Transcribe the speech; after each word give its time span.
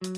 Eh 0.00 0.10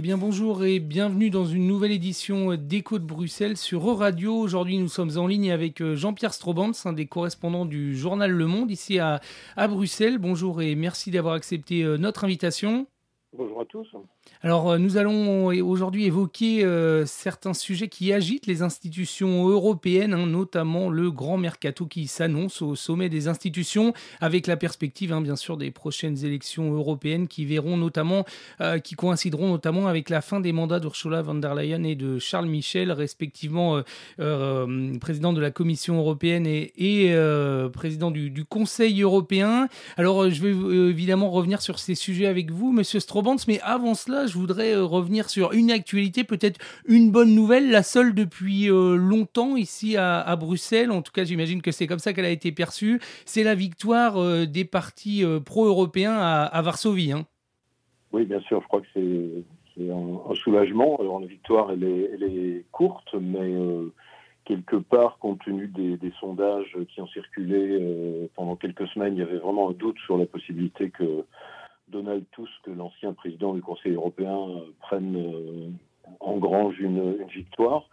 bien 0.00 0.16
bonjour 0.16 0.64
et 0.64 0.78
bienvenue 0.78 1.30
dans 1.30 1.44
une 1.46 1.66
nouvelle 1.66 1.90
édition 1.90 2.54
d'Écho 2.54 3.00
de 3.00 3.04
Bruxelles 3.04 3.56
sur 3.56 3.90
E-Radio. 3.90 4.36
Aujourd'hui 4.36 4.78
nous 4.78 4.86
sommes 4.86 5.18
en 5.18 5.26
ligne 5.26 5.50
avec 5.50 5.82
euh, 5.82 5.96
Jean-Pierre 5.96 6.32
Strobans, 6.32 6.70
un 6.84 6.92
des 6.92 7.06
correspondants 7.06 7.66
du 7.66 7.96
journal 7.96 8.30
Le 8.30 8.46
Monde 8.46 8.70
ici 8.70 9.00
à, 9.00 9.20
à 9.56 9.66
Bruxelles. 9.66 10.18
Bonjour 10.18 10.62
et 10.62 10.76
merci 10.76 11.10
d'avoir 11.10 11.34
accepté 11.34 11.82
euh, 11.82 11.96
notre 11.96 12.22
invitation. 12.22 12.86
Bonjour 13.36 13.62
à 13.62 13.64
tous. 13.64 13.88
Alors, 14.42 14.70
euh, 14.70 14.78
nous 14.78 14.96
allons 14.96 15.48
aujourd'hui 15.48 16.06
évoquer 16.06 16.64
euh, 16.64 17.04
certains 17.04 17.52
sujets 17.52 17.88
qui 17.88 18.10
agitent 18.10 18.46
les 18.46 18.62
institutions 18.62 19.46
européennes, 19.46 20.14
hein, 20.14 20.26
notamment 20.26 20.88
le 20.88 21.10
grand 21.10 21.36
mercato 21.36 21.84
qui 21.84 22.06
s'annonce 22.06 22.62
au 22.62 22.74
sommet 22.74 23.10
des 23.10 23.28
institutions, 23.28 23.92
avec 24.18 24.46
la 24.46 24.56
perspective, 24.56 25.12
hein, 25.12 25.20
bien 25.20 25.36
sûr, 25.36 25.58
des 25.58 25.70
prochaines 25.70 26.24
élections 26.24 26.72
européennes 26.72 27.28
qui 27.28 27.44
verront 27.44 27.76
notamment, 27.76 28.24
euh, 28.62 28.78
qui 28.78 28.94
coïncideront 28.94 29.48
notamment 29.48 29.88
avec 29.88 30.08
la 30.08 30.22
fin 30.22 30.40
des 30.40 30.52
mandats 30.52 30.80
d'Ursula 30.80 31.20
von 31.20 31.34
der 31.34 31.54
Leyen 31.54 31.82
et 31.82 31.94
de 31.94 32.18
Charles 32.18 32.48
Michel, 32.48 32.92
respectivement 32.92 33.82
président 35.00 35.32
de 35.32 35.40
la 35.40 35.50
Commission 35.50 35.98
européenne 35.98 36.46
et, 36.46 37.14
président 37.72 38.10
du, 38.10 38.44
Conseil 38.48 39.02
européen. 39.02 39.68
Alors, 39.96 40.30
je 40.30 40.42
vais 40.42 40.90
évidemment 40.90 41.30
revenir 41.30 41.60
sur 41.60 41.78
ces 41.78 41.94
sujets 41.94 42.26
avec 42.26 42.50
vous, 42.50 42.72
Monsieur 42.72 43.00
Strobans, 43.00 43.36
mais 43.46 43.60
avant 43.60 43.94
cela, 43.94 44.19
je 44.26 44.38
voudrais 44.38 44.74
euh, 44.74 44.84
revenir 44.84 45.28
sur 45.28 45.52
une 45.52 45.70
actualité, 45.70 46.24
peut-être 46.24 46.60
une 46.86 47.10
bonne 47.10 47.34
nouvelle, 47.34 47.70
la 47.70 47.82
seule 47.82 48.14
depuis 48.14 48.70
euh, 48.70 48.96
longtemps 48.96 49.56
ici 49.56 49.96
à, 49.96 50.36
Bruxelles. 50.36 50.90
En 50.90 51.02
tout 51.02 51.12
cas, 51.12 51.24
j'imagine 51.24 51.62
que 51.62 51.70
c'est 51.70 51.86
comme 51.86 51.98
ça 51.98 52.12
qu'elle 52.12 52.24
a 52.24 52.30
été 52.30 52.52
perçue. 52.52 53.00
C'est 53.24 53.44
la 53.44 53.54
victoire 53.54 54.16
euh, 54.16 54.46
des 54.46 54.64
partis 54.64 55.24
pro-européens 55.44 56.16
à, 56.16 56.62
Varsovie. 56.62 57.12
Hein. 57.12 57.26
Oui, 58.12 58.24
bien 58.24 58.40
sûr. 58.40 58.60
Je 58.62 58.68
crois 58.68 58.80
que 58.80 58.86
c'est 58.94 59.90
un, 59.90 60.34
soulagement. 60.34 60.96
Alors, 61.00 61.20
la 61.20 61.26
victoire, 61.26 61.70
elle 61.72 61.84
est, 61.84 62.64
courte, 62.72 63.14
mais 63.14 63.54
quelque 64.44 64.76
part, 64.76 65.18
compte 65.18 65.40
tenu 65.44 65.68
des, 65.68 66.12
sondages 66.20 66.76
qui 66.88 67.00
ont 67.00 67.06
circulé 67.08 68.28
pendant 68.34 68.56
quelques 68.56 68.86
semaines, 68.88 69.14
il 69.14 69.20
y 69.20 69.22
avait 69.22 69.38
vraiment 69.38 69.70
un 69.70 69.72
doute 69.72 69.98
sur 70.04 70.16
la 70.16 70.26
possibilité 70.26 70.90
que 70.90 71.24
Donald 72.10 72.26
Tusk, 72.32 72.66
l'ancien 72.66 73.12
président 73.12 73.54
du 73.54 73.62
Conseil 73.62 73.92
européen, 73.92 74.36
euh, 74.36 74.72
prenne 74.80 75.14
euh, 75.16 75.68
en 76.18 76.38
grange 76.38 76.80
une, 76.80 77.24
victoire. 77.26 77.88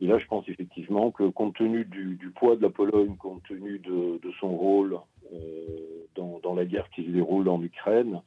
Et 0.00 0.06
là, 0.08 0.18
je 0.18 0.26
pense 0.26 0.48
effectivement 0.48 1.12
que 1.12 1.28
compte 1.28 1.54
tenu 1.54 1.84
du, 1.84 2.32
poids 2.34 2.56
de 2.56 2.62
la 2.62 2.70
Pologne, 2.70 3.14
compte 3.16 3.44
tenu 3.44 3.78
de, 3.78 4.18
son 4.40 4.48
rôle 4.48 4.98
euh, 5.32 6.06
dans, 6.16 6.54
la 6.54 6.64
guerre 6.64 6.90
qui 6.90 7.04
se 7.04 7.10
déroule 7.10 7.48
en 7.48 7.62
Ukraine, 7.62 8.20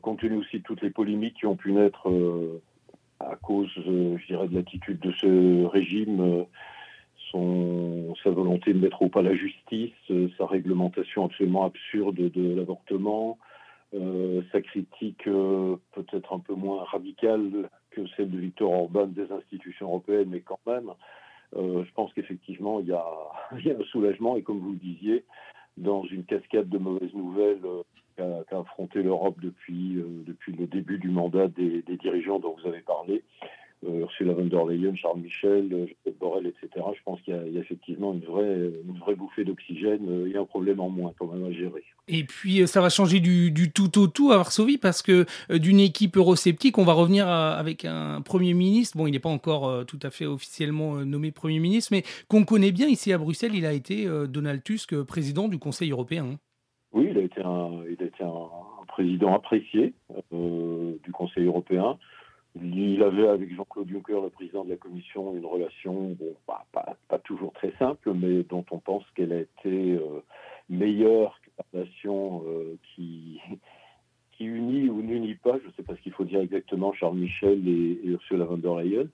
compte 0.00 0.20
tenu 0.20 0.36
aussi 0.36 0.58
de 0.58 0.62
toutes 0.62 0.80
les 0.80 0.90
polémiques 0.90 1.34
qui 1.34 1.46
ont 1.46 1.56
pu 1.56 1.72
naître 1.72 2.10
à 3.20 3.36
cause, 3.36 3.70
je 3.76 4.26
dirais, 4.26 4.48
de 4.48 4.54
l'attitude 4.54 4.98
de 5.00 5.12
ce 5.12 5.66
régime, 5.66 6.46
sa 7.32 8.30
volonté 8.30 8.72
de 8.72 8.78
mettre 8.78 9.02
au 9.02 9.08
pas 9.08 9.20
la 9.20 9.34
justice, 9.34 9.92
sa 10.38 10.46
réglementation 10.46 11.26
absolument 11.26 11.64
absurde 11.66 12.16
de 12.16 12.54
l'avortement, 12.54 13.38
sa 14.52 14.60
critique 14.60 15.26
euh, 15.26 15.76
peut-être 15.92 16.32
un 16.32 16.38
peu 16.38 16.54
moins 16.54 16.84
radicale 16.84 17.70
que 17.90 18.06
celle 18.16 18.30
de 18.30 18.38
Victor 18.38 18.70
Orban 18.70 19.06
des 19.06 19.30
institutions 19.32 19.86
européennes, 19.86 20.28
mais 20.30 20.40
quand 20.40 20.60
même, 20.66 20.90
euh, 21.56 21.84
je 21.84 21.92
pense 21.92 22.12
qu'effectivement, 22.12 22.80
il, 22.80 22.86
y 22.86 22.92
a, 22.92 23.04
un 23.52 23.84
soulagement, 23.90 24.36
et 24.36 24.42
comme 24.42 24.58
vous 24.58 24.72
le 24.72 24.78
disiez, 24.78 25.24
dans 25.76 26.04
une 26.04 26.24
cascade 26.24 26.68
de 26.68 26.78
mauvaises 26.78 27.14
nouvelles 27.14 27.60
qu'a 28.16 28.58
affronté 28.58 29.02
l'Europe 29.02 29.36
depuis, 29.40 30.02
depuis 30.26 30.52
le 30.52 30.66
début 30.66 30.98
du 30.98 31.08
mandat 31.08 31.46
des, 31.46 31.82
dirigeants 31.82 32.40
dont 32.40 32.56
vous 32.60 32.68
avez 32.68 32.80
parlé, 32.80 33.22
euh, 33.42 33.46
Ursula 33.86 34.32
von 34.34 34.46
der 34.46 34.66
Leyen, 34.66 34.96
Charles 34.96 35.20
Michel, 35.20 35.72
euh, 35.72 35.86
Joseph 35.86 36.18
Borrell, 36.18 36.46
etc. 36.46 36.84
Je 36.96 37.02
pense 37.04 37.20
qu'il 37.22 37.34
y, 37.34 37.56
a 37.56 37.60
effectivement 37.60 38.12
une 38.12 38.20
vraie, 38.20 38.70
une 38.86 38.98
vraie 38.98 39.14
bouffée 39.14 39.44
d'oxygène 39.44 40.08
euh, 40.08 40.30
et 40.32 40.36
un 40.36 40.44
problème 40.44 40.80
en 40.80 40.88
moins 40.88 41.12
quand 41.18 41.26
même 41.32 41.44
à 41.44 41.52
gérer. 41.52 41.84
Et 42.08 42.24
puis 42.24 42.66
ça 42.66 42.80
va 42.80 42.88
changer 42.88 43.20
du, 43.20 43.52
tout 43.72 43.98
au 43.98 44.06
tout 44.08 44.32
à 44.32 44.36
Varsovie 44.36 44.78
parce 44.78 45.02
que 45.02 45.26
d'une 45.50 45.78
équipe 45.78 46.16
eurosceptique, 46.16 46.78
on 46.78 46.84
va 46.84 46.94
revenir 46.94 47.28
avec 47.28 47.84
un 47.84 48.22
Premier 48.22 48.54
ministre. 48.54 48.96
Bon, 48.96 49.06
il 49.06 49.12
n'est 49.12 49.18
pas 49.18 49.28
encore 49.28 49.84
tout 49.86 49.98
à 50.02 50.10
fait 50.10 50.24
officiellement 50.24 50.94
nommé 51.04 51.30
Premier 51.32 51.60
ministre, 51.60 51.90
mais 51.92 52.02
qu'on 52.28 52.44
connaît 52.44 52.72
bien 52.72 52.88
ici 52.88 53.12
à 53.12 53.18
Bruxelles. 53.18 53.54
Il 53.54 53.66
a 53.66 53.74
été 53.74 54.06
Donald 54.28 54.64
Tusk, 54.64 55.02
président 55.02 55.48
du 55.48 55.58
Conseil 55.58 55.90
européen. 55.90 56.38
Oui, 56.92 57.08
il 57.10 57.18
a 57.18 57.22
été 57.22 57.42
un, 57.42 57.70
il 57.90 58.02
a 58.02 58.06
été 58.06 58.24
un, 58.24 58.48
président 58.88 59.34
apprécié 59.34 59.92
du 60.32 61.12
Conseil 61.12 61.44
européen. 61.44 61.98
Il 62.62 63.02
avait 63.02 63.28
avec 63.28 63.54
Jean-Claude 63.54 63.88
Juncker, 63.88 64.20
le 64.20 64.30
président 64.30 64.64
de 64.64 64.70
la 64.70 64.76
Commission, 64.76 65.36
une 65.36 65.46
relation 65.46 66.16
pas, 66.46 67.18
toujours 67.24 67.52
très 67.52 67.72
simple, 67.78 68.12
mais 68.14 68.42
dont 68.42 68.64
on 68.70 68.78
pense 68.78 69.04
qu'elle 69.14 69.32
a 69.32 69.40
été 69.40 69.92
euh, 69.92 70.22
meilleure 70.68 71.38
que 71.42 71.50
la 71.58 71.64
relation 71.72 72.42
euh, 72.46 72.76
qui, 72.82 73.40
qui 74.32 74.44
unit 74.44 74.88
ou 74.88 75.02
n'unit 75.02 75.34
pas, 75.34 75.58
je 75.62 75.66
ne 75.66 75.72
sais 75.72 75.82
pas 75.82 75.94
ce 75.94 76.00
qu'il 76.00 76.12
faut 76.12 76.24
dire 76.24 76.40
exactement, 76.40 76.92
Charles 76.92 77.16
Michel 77.16 77.66
et, 77.68 78.00
Ursula 78.04 78.44
von 78.44 78.58
der 78.58 78.76
Leyen. 78.76 79.08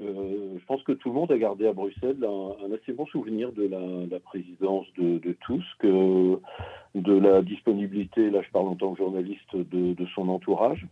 Euh, 0.00 0.58
je 0.58 0.64
pense 0.64 0.82
que 0.84 0.92
tout 0.92 1.10
le 1.10 1.14
monde 1.14 1.30
a 1.30 1.38
gardé 1.38 1.66
à 1.66 1.72
Bruxelles 1.72 2.24
un, 2.24 2.72
assez 2.72 2.92
bon 2.92 3.06
souvenir 3.06 3.52
de 3.52 3.68
la, 4.10 4.20
présidence 4.20 4.86
de, 4.96 5.36
Tusk, 5.46 5.84
de 5.84 7.12
la 7.12 7.42
disponibilité, 7.42 8.30
là 8.30 8.40
je 8.42 8.50
parle 8.50 8.68
en 8.68 8.74
tant 8.74 8.92
que 8.92 8.98
journaliste, 8.98 9.54
de 9.54 10.06
son 10.14 10.28
entourage 10.28 10.86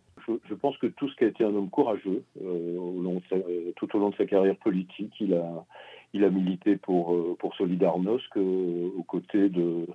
je, 0.48 0.54
pense 0.54 0.76
que 0.78 0.86
qui 0.86 1.24
a 1.24 1.28
été 1.28 1.44
un 1.44 1.54
homme 1.54 1.70
courageux 1.70 2.24
euh, 2.42 3.20
euh, 3.32 3.72
tout 3.76 3.96
au 3.96 3.98
long 3.98 4.10
de 4.10 4.16
sa 4.16 4.26
carrière 4.26 4.56
politique, 4.56 5.12
il 5.20 5.34
a, 5.34 5.64
il 6.12 6.24
a 6.24 6.30
milité 6.30 6.76
pour, 6.76 7.14
euh, 7.14 7.36
pour 7.38 7.54
Solidarnosc 7.56 8.36
aux 8.36 9.04
côtés 9.06 9.48
de, 9.48 9.86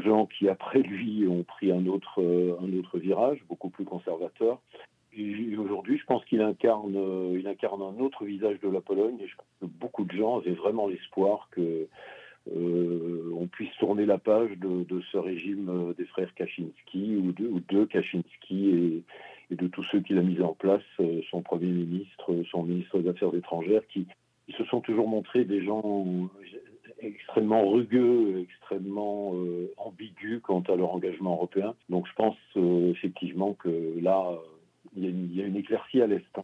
gens 0.00 0.26
qui, 0.26 0.48
après 0.48 0.80
lui, 0.80 1.26
ont 1.28 1.44
pris 1.44 1.72
un 1.72 1.86
autre 1.86 2.98
virage, 2.98 3.42
beaucoup 3.48 3.70
plus 3.70 3.84
conservateur. 3.84 4.60
Aujourd'hui, 5.58 5.98
je 5.98 6.04
pense 6.04 6.24
qu'il 6.26 6.40
incarne, 6.40 6.96
il 7.34 7.46
incarne 7.46 7.82
un 7.82 8.00
autre 8.00 8.24
visage 8.24 8.60
de 8.60 8.68
la 8.68 8.80
Pologne 8.80 9.16
et 9.20 9.26
je 9.26 9.36
pense 9.36 9.46
que 9.60 9.66
beaucoup 9.66 10.04
de 10.04 10.12
gens 10.12 10.38
avaient 10.38 10.52
vraiment 10.52 10.86
l'espoir 10.86 11.48
que 11.50 11.88
on 12.50 13.46
puisse 13.46 13.74
tourner 13.78 14.06
la 14.06 14.18
page 14.18 14.50
de, 14.58 15.00
ce 15.12 15.18
régime 15.18 15.92
des 15.98 16.06
frères 16.06 16.32
Kaczynski 16.34 17.16
ou 17.16 17.32
de, 17.32 17.84
Kaczynski 17.84 18.70
et, 18.70 19.54
de 19.54 19.66
tous 19.66 19.84
ceux 19.84 20.00
qu'il 20.00 20.18
a 20.18 20.22
mis 20.22 20.40
en 20.42 20.54
place, 20.54 20.82
euh, 21.00 21.22
son 21.30 21.40
Premier 21.40 21.68
ministre, 21.68 22.42
son 22.50 22.64
ministre 22.64 22.98
des 22.98 23.08
Affaires 23.08 23.34
étrangères, 23.34 23.86
qui, 23.88 24.06
se 24.56 24.64
sont 24.64 24.80
toujours 24.80 25.08
montrés 25.08 25.44
des 25.44 25.62
gens 25.62 26.06
extrêmement 27.00 27.68
rugueux, 27.70 28.40
extrêmement 28.40 29.34
euh, 29.34 29.70
ambigus 29.76 30.40
quant 30.42 30.62
à 30.68 30.74
leur 30.74 30.94
engagement 30.94 31.34
européen. 31.34 31.74
Donc 31.90 32.06
je 32.08 32.14
pense 32.14 32.36
euh, 32.56 32.90
effectivement 32.90 33.52
que 33.54 34.00
là, 34.00 34.38
il 34.96 35.34
y, 35.34 35.42
a 35.42 35.46
une 35.46 35.56
éclaircie 35.56 36.02
à 36.02 36.06
l'Est. 36.06 36.38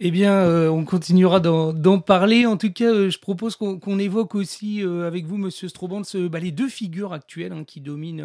Eh 0.00 0.12
bien, 0.12 0.32
euh, 0.32 0.68
on 0.68 0.84
continuera 0.84 1.40
d'en 1.40 1.98
parler. 1.98 2.46
En 2.46 2.56
tout 2.56 2.72
cas, 2.72 2.84
euh, 2.84 3.10
je 3.10 3.18
propose 3.18 3.56
qu'on 3.56 3.98
évoque 3.98 4.36
aussi 4.36 4.80
euh, 4.80 5.08
avec 5.08 5.26
vous, 5.26 5.38
Monsieur 5.38 5.66
Strobant, 5.66 6.02
bah, 6.30 6.38
les 6.38 6.52
deux 6.52 6.68
figures 6.68 7.12
actuelles 7.12 7.50
hein, 7.50 7.64
qui 7.64 7.80
dominent, 7.80 8.24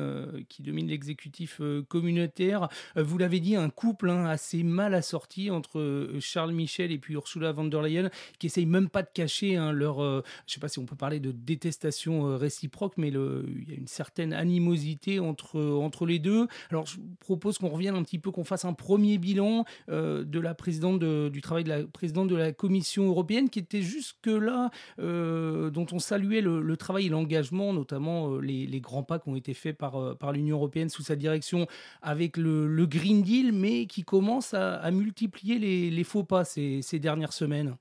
qui 0.50 0.62
dominent 0.62 0.88
l'exécutif 0.88 1.62
communautaire. 1.88 2.70
vous 2.96 3.18
l'avez 3.18 3.40
dit, 3.40 3.56
un 3.56 3.72
couple 3.72 4.12
hein, 4.12 4.26
assez 4.28 4.62
mal 4.62 4.94
assorti 4.94 5.50
entre 5.50 6.12
Charles 6.20 6.52
Michel 6.52 6.92
et 6.92 7.00
puis 7.00 7.16
Ursula 7.16 7.52
von 7.54 7.66
der 7.66 7.82
Leyen, 7.82 8.12
qui 8.38 8.46
essayent 8.46 8.68
même 8.68 8.90
pas 8.90 9.02
de 9.02 9.10
cacher 9.12 9.56
hein, 9.56 9.72
leur, 9.72 9.98
je 9.98 10.18
ne 10.18 10.22
sais 10.46 10.60
pas 10.60 10.68
si 10.68 10.78
on 10.78 10.86
peut 10.86 10.96
parler 10.96 11.20
de 11.20 11.32
détestation 11.32 12.38
réciproque, 12.38 12.94
mais 12.98 13.08
il 13.08 13.66
y 13.68 13.74
a 13.74 13.78
une 13.78 13.88
certaine 13.88 14.34
animosité 14.34 15.20
entre 15.20 15.60
entre 15.60 16.06
les 16.06 16.20
deux. 16.20 16.48
Alors, 16.70 16.86
je 16.86 16.98
propose 17.20 17.58
qu'on 17.58 17.70
revienne 17.70 17.96
un 17.96 18.04
petit 18.04 18.20
peu, 18.20 18.30
qu'on 18.30 18.44
fasse 18.44 18.66
un 18.66 18.74
premier 18.74 19.18
bilan 19.18 19.66
de 19.88 20.40
la 20.40 20.54
présidente 20.54 21.04
du 21.04 21.42
travail 21.42 21.63
de 21.64 21.70
la 21.70 21.84
présidente 21.84 22.28
de 22.28 22.36
la 22.36 22.52
Commission 22.52 23.04
européenne, 23.08 23.50
qui 23.50 23.60
était 23.60 23.82
jusque-là, 23.82 24.70
euh, 25.00 25.70
dont 25.70 25.86
on 25.92 26.00
saluait 26.00 26.42
le, 26.42 26.78
travail 26.78 27.08
et 27.08 27.10
l'engagement, 27.10 27.74
notamment 27.74 28.34
euh, 28.36 28.40
les, 28.40 28.82
grands 28.82 29.04
pas 29.04 29.20
qui 29.20 29.30
ont 29.30 29.36
été 29.36 29.54
faits 29.54 29.78
par, 29.78 29.96
euh, 29.96 30.16
par 30.16 30.32
l'Union 30.32 30.58
européenne 30.58 30.90
sous 30.90 31.04
sa 31.04 31.16
direction 31.16 31.68
avec 32.02 32.38
le, 32.38 32.86
Green 32.86 33.22
Deal, 33.22 33.54
mais 33.54 33.86
qui 33.86 34.04
commence 34.04 34.54
à, 34.54 34.92
multiplier 34.92 35.58
les, 35.60 36.04
faux 36.04 36.24
pas 36.24 36.44
ces, 36.44 36.82
ces 36.82 37.00
dernières 37.00 37.34
semaines. 37.34 37.76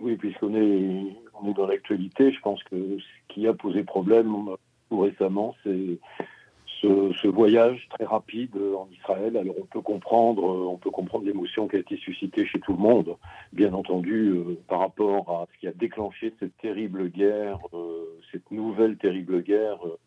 Oui, 0.00 0.16
puisqu'on 0.16 0.54
est, 0.54 1.16
on 1.40 1.50
est 1.50 1.54
dans 1.54 1.66
l'actualité, 1.66 2.32
je 2.32 2.40
pense 2.40 2.62
que 2.64 2.98
ce 2.98 3.34
qui 3.34 3.46
a 3.48 3.52
posé 3.52 3.82
problème 3.82 4.32
tout 4.88 5.00
récemment, 5.00 5.54
c'est 5.64 5.98
ce, 6.80 7.28
voyage 7.28 7.86
très 7.90 8.04
rapide 8.04 8.56
en 8.56 8.88
Israël. 8.92 9.36
Alors 9.36 9.54
on 9.58 9.66
peut 9.66 9.80
comprendre, 9.80 10.42
on 10.44 10.76
peut 10.76 10.90
comprendre 10.90 11.24
l'émotion 11.24 11.68
qui 11.68 11.76
a 11.76 11.80
été 11.80 11.96
suscitée 11.96 12.46
chez 12.46 12.60
tout 12.60 12.72
le 12.72 12.78
monde, 12.78 13.16
bien 13.52 13.72
entendu, 13.72 14.30
euh, 14.30 14.58
par 14.68 14.80
rapport 14.80 15.30
à 15.30 15.46
ce 15.52 15.58
qui 15.60 15.66
a 15.66 15.72
déclenché 15.72 16.34
cette 16.38 16.56
terrible 16.58 17.08
guerre, 17.10 17.58
euh, 17.74 18.18
cette 18.32 18.50
nouvelle 18.50 18.96
terrible 18.96 19.42
guerre, 19.42 19.78
euh, 19.86 19.98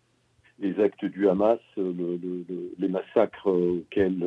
les 0.60 0.80
actes 0.80 1.06
du 1.06 1.28
Hamas, 1.28 1.60
les 1.76 2.88
massacres 2.88 3.48
auxquels, 3.48 4.24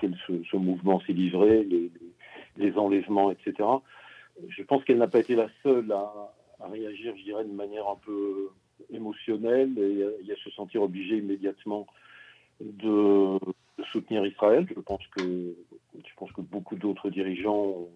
ce, 0.00 0.56
mouvement 0.56 1.00
s'est 1.00 1.12
livré, 1.12 1.66
les, 2.56 2.78
enlèvements, 2.78 3.32
etc. 3.32 3.68
Je 4.48 4.62
pense 4.62 4.84
qu'elle 4.84 4.98
n'a 4.98 5.08
pas 5.08 5.18
été 5.18 5.34
la 5.34 5.48
seule 5.64 5.90
à, 5.90 6.32
à 6.60 6.68
réagir, 6.68 7.14
je 7.16 7.24
dirais, 7.24 7.44
de 7.44 7.52
manière 7.52 7.88
un 7.88 7.98
peu 8.06 8.50
émotionnel 8.90 9.78
et, 9.78 10.32
à 10.32 10.36
se 10.36 10.50
sentir 10.50 10.82
obligé 10.82 11.18
immédiatement 11.18 11.86
de, 12.60 13.38
soutenir 13.92 14.24
Israël. 14.24 14.66
Je 14.74 14.80
pense 14.80 15.06
que, 15.08 15.22
je 15.94 16.14
pense 16.16 16.32
que 16.32 16.40
beaucoup 16.40 16.76
d'autres 16.76 17.10
dirigeants 17.10 17.88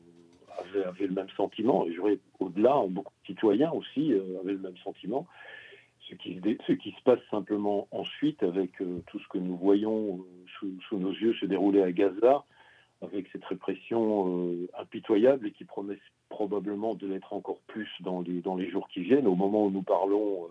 avaient, 0.58 1.06
le 1.06 1.14
même 1.14 1.28
sentiment, 1.36 1.86
et 1.86 1.92
j'aurais 1.92 2.18
au-delà, 2.40 2.82
beaucoup 2.88 3.12
de 3.22 3.26
citoyens 3.26 3.70
aussi 3.70 4.12
euh, 4.12 4.40
avaient 4.40 4.52
le 4.52 4.58
même 4.58 4.76
sentiment. 4.78 5.26
Ce 6.08 6.14
qui, 6.14 6.40
ce 6.66 6.72
qui 6.72 6.92
se 6.92 7.02
passe 7.04 7.20
simplement 7.30 7.86
ensuite 7.90 8.42
avec 8.42 8.80
euh, 8.80 9.02
tout 9.06 9.18
ce 9.18 9.28
que 9.28 9.38
nous 9.38 9.56
voyons 9.56 10.24
euh, 10.64 10.68
sous, 10.88 10.98
nos 10.98 11.12
yeux 11.12 11.34
se 11.34 11.46
dérouler 11.46 11.82
à 11.82 11.92
Gaza, 11.92 12.44
avec 13.02 13.28
cette 13.32 13.44
répression 13.44 14.66
impitoyable 14.78 15.46
et 15.46 15.52
qui 15.52 15.64
promet 15.64 15.98
probablement 16.28 16.94
de 16.94 17.06
l'être 17.06 17.32
encore 17.32 17.60
plus 17.66 17.88
dans 18.00 18.20
les, 18.20 18.40
dans 18.40 18.56
les 18.56 18.68
jours 18.70 18.88
qui 18.88 19.02
viennent. 19.02 19.26
Au 19.26 19.34
moment 19.34 19.66
où 19.66 19.70
nous 19.70 19.82
parlons, 19.82 20.48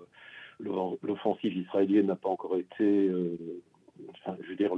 l'offensive 0.60 1.56
israélienne 1.56 2.08
n'a 2.08 2.16
pas 2.16 2.30
encore 2.30 2.58
été, 2.58 2.84
euh, 2.84 3.38
je 4.42 4.50
veux 4.50 4.56
dire, 4.56 4.74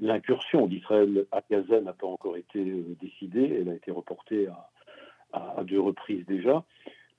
l'incursion 0.00 0.66
d'Israël 0.66 1.26
à 1.32 1.42
Gaza 1.50 1.80
n'a 1.80 1.92
pas 1.92 2.06
encore 2.06 2.36
été 2.36 2.58
euh, 2.58 2.96
décidée, 3.00 3.58
elle 3.60 3.68
a 3.68 3.74
été 3.74 3.90
reportée 3.90 4.48
à, 5.32 5.62
deux 5.64 5.80
reprises 5.80 6.24
déjà. 6.26 6.64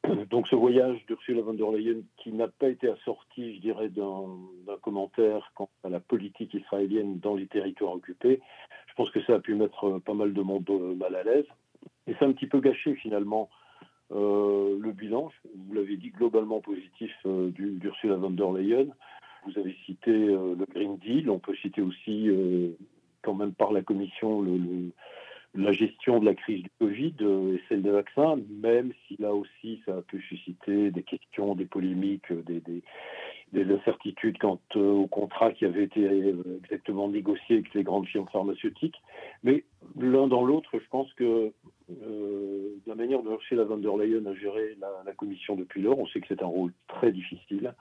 Donc 0.30 0.48
ce 0.48 0.56
voyage 0.56 1.06
d'Ursula 1.06 1.42
von 1.42 1.54
der 1.54 1.72
Leyen, 1.72 2.02
qui 2.18 2.32
n'a 2.32 2.48
pas 2.48 2.70
été 2.70 2.90
assorti, 2.90 3.56
je 3.56 3.62
dirais, 3.62 3.90
d'un 3.90 4.78
commentaire 4.82 5.52
quant 5.56 5.70
à 5.84 5.90
la 5.90 6.00
politique 6.00 6.54
israélienne 6.54 7.20
dans 7.20 7.36
les 7.36 7.48
territoires 7.48 7.94
occupés, 7.94 8.42
pense 9.00 9.12
que 9.12 9.24
ça 9.24 9.36
a 9.36 9.40
pu 9.40 9.56
mettre 9.56 10.00
pas 10.00 10.14
mal 10.14 10.34
de 10.34 10.42
monde 10.42 10.70
euh, 10.70 10.94
mal 10.94 11.16
à 11.16 11.24
l'aise. 11.24 11.46
Et 12.06 12.14
ça 12.16 12.26
a 12.26 12.28
un 12.28 12.34
petit 12.34 12.48
peu 12.48 12.60
gâché 12.60 12.96
finalement 12.96 13.50
euh, 14.12 14.78
le 14.78 14.92
bilan, 14.92 15.32
vous 15.56 15.74
l'avez 15.74 15.96
dit, 15.96 16.10
globalement 16.10 16.60
positif 16.60 17.12
euh, 17.26 17.50
d'Ursula 17.52 18.16
von 18.16 18.32
der 18.32 18.52
Leyen. 18.52 18.88
Vous 19.46 19.58
avez 19.58 19.74
cité 19.86 20.12
euh, 20.12 20.54
le 20.60 20.66
Green 20.66 20.98
Deal, 20.98 21.30
on 21.30 21.40
peut 21.40 21.56
citer 21.62 21.82
aussi, 21.82 22.30
quand 23.22 23.36
même 23.36 23.54
par 23.54 23.72
la 23.72 23.84
Commission, 23.84 24.46
la 25.56 25.72
gestion 25.72 26.20
de 26.20 26.26
la 26.26 26.36
crise 26.36 26.64
du 26.64 26.70
Covid 26.80 27.16
et 27.22 27.62
celle 27.70 27.82
des 27.82 27.92
vaccins, 27.92 28.36
même 28.50 28.92
si 29.08 29.16
là 29.18 29.34
aussi 29.34 29.82
ça 29.86 29.96
a 29.96 30.02
pu 30.02 30.22
susciter 30.24 30.92
des 30.92 31.04
questions, 31.04 31.56
des 31.56 31.66
polémiques, 31.66 32.34
des 32.34 32.84
incertitudes 33.54 34.38
quant 34.38 34.60
au 34.76 35.08
contrat 35.08 35.52
qui 35.52 35.66
avait 35.66 35.84
été 35.84 36.06
exactement 36.64 37.08
négocié 37.08 37.58
avec 37.58 37.74
les 37.74 37.84
grandes 37.84 38.08
firmes 38.08 38.28
pharmaceutiques. 38.32 39.02
Mais 39.44 39.64
l'un 39.98 40.28
dans 40.28 40.44
l'autre, 40.44 40.70
je 40.74 40.88
pense 40.90 41.12
que 41.14 41.52
euh, 42.04 42.76
la 42.86 42.96
manière 42.96 43.24
dont 43.24 43.32
Ursula 43.32 43.64
von 43.64 43.78
der 43.78 43.98
Leyen 43.98 44.26
a 44.26 44.34
géré 44.36 44.78
la, 44.80 45.14
commission 45.14 45.56
depuis 45.56 45.82
lors, 45.82 45.98
on 45.98 46.08
sait 46.08 46.22
que 46.22 46.28
c'est 46.28 46.44
un 46.44 46.48
rôle 46.48 46.72
très 46.88 47.12
difficile. 47.12 47.74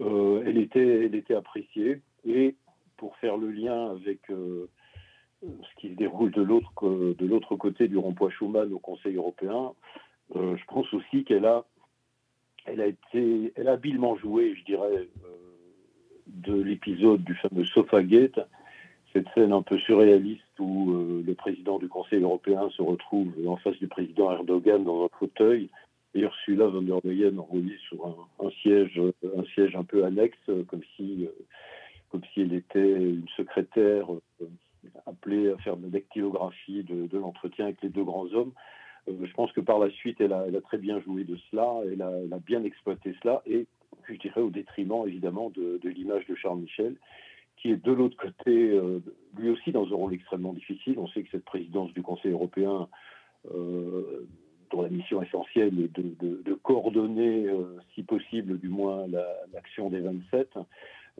Euh, 0.00 0.42
elle, 0.46 0.58
était, 0.58 1.04
elle 1.04 1.14
était 1.14 1.34
appréciée. 1.34 2.00
Et 2.24 2.56
pour 2.96 3.16
faire 3.16 3.36
le 3.36 3.50
lien 3.50 3.90
avec 3.90 4.30
euh, 4.30 4.68
ce 5.42 5.80
qui 5.80 5.90
se 5.90 5.94
déroule 5.94 6.30
de 6.30 6.42
l'autre, 6.42 6.88
de 6.88 7.26
l'autre 7.26 7.56
côté 7.56 7.88
du 7.88 7.98
rond-point 7.98 8.30
Schuman 8.30 8.72
au 8.72 8.78
Conseil 8.78 9.16
européen, 9.16 9.72
je 10.34 10.64
pense 10.66 10.90
aussi 10.94 11.24
qu'elle 11.24 11.44
a, 11.44 11.66
elle 12.66 12.80
a 12.80 12.86
été, 12.86 13.52
elle 13.56 13.68
a 13.68 13.72
habilement 13.72 14.16
joué, 14.16 14.54
je 14.54 14.64
dirais, 14.64 15.08
de 16.26 16.54
l'épisode 16.54 17.22
du 17.24 17.34
fameux 17.34 17.64
Sofagate 17.64 18.40
cette 19.12 19.28
scène 19.34 19.52
un 19.52 19.62
peu 19.62 19.78
surréaliste 19.78 20.42
où 20.58 20.92
euh, 20.92 21.22
le 21.24 21.34
président 21.34 21.78
du 21.78 21.88
Conseil 21.88 22.22
européen 22.22 22.70
se 22.70 22.82
retrouve 22.82 23.32
en 23.46 23.56
face 23.56 23.78
du 23.78 23.88
président 23.88 24.32
Erdogan 24.32 24.82
dans 24.84 25.04
un 25.04 25.08
fauteuil 25.18 25.68
et 26.14 26.20
Ursula 26.20 26.66
von 26.66 26.82
der 26.82 27.00
Leyen 27.04 27.38
enroulée 27.38 27.78
sur 27.88 28.28
un, 28.40 28.50
siège, 28.62 29.00
un 29.36 29.44
siège 29.54 29.76
un 29.76 29.84
peu 29.84 30.04
annexe, 30.04 30.38
comme 30.68 30.82
si, 30.96 31.26
euh, 31.26 31.44
comme 32.10 32.22
si 32.32 32.42
elle 32.42 32.54
était 32.54 32.92
une 32.92 33.28
secrétaire 33.36 34.12
euh, 34.12 34.46
appelée 35.06 35.50
à 35.50 35.56
faire 35.58 35.76
de 35.76 35.84
la 35.84 35.90
dactylographie 35.90 36.82
de, 36.82 37.18
l'entretien 37.18 37.66
avec 37.66 37.82
les 37.82 37.88
deux 37.88 38.04
grands 38.04 38.32
hommes. 38.32 38.52
Je 39.06 39.32
pense 39.34 39.52
que 39.52 39.60
par 39.60 39.78
la 39.78 39.90
suite, 39.90 40.20
elle 40.20 40.32
a, 40.32 40.46
très 40.62 40.78
bien 40.78 41.00
joué 41.00 41.24
de 41.24 41.36
cela, 41.50 41.80
elle 41.90 42.02
a, 42.02 42.38
bien 42.38 42.62
exploité 42.64 43.14
cela, 43.22 43.42
et 43.46 43.66
je 44.08 44.14
dirais 44.14 44.40
au 44.40 44.50
détriment 44.50 45.06
évidemment 45.06 45.50
de, 45.50 45.80
l'image 45.84 46.26
de 46.26 46.34
Charles 46.34 46.60
Michel, 46.60 46.96
qui 47.56 47.70
est 47.70 47.84
de 47.84 47.92
l'autre 47.92 48.16
côté, 48.16 48.70
euh, 48.70 49.00
lui 49.36 49.50
aussi 49.50 49.70
dans 49.72 49.86
un 49.86 49.94
rôle 49.94 50.14
extrêmement 50.14 50.52
difficile. 50.52 50.98
On 50.98 51.06
sait 51.08 51.22
que 51.22 51.30
cette 51.30 51.44
présidence 51.44 51.92
du 51.92 52.02
Conseil 52.02 52.32
européen, 52.32 52.88
euh, 53.54 54.26
dont 54.70 54.82
la 54.82 54.88
mission 54.88 55.22
essentielle 55.22 55.78
est 55.78 56.00
de, 56.00 56.54
coordonner, 56.54 57.46
euh, 57.46 57.78
si 57.94 58.02
possible 58.02 58.58
du 58.58 58.68
moins, 58.68 59.06
l'action 59.52 59.90
des 59.90 60.00
27, 60.00 60.48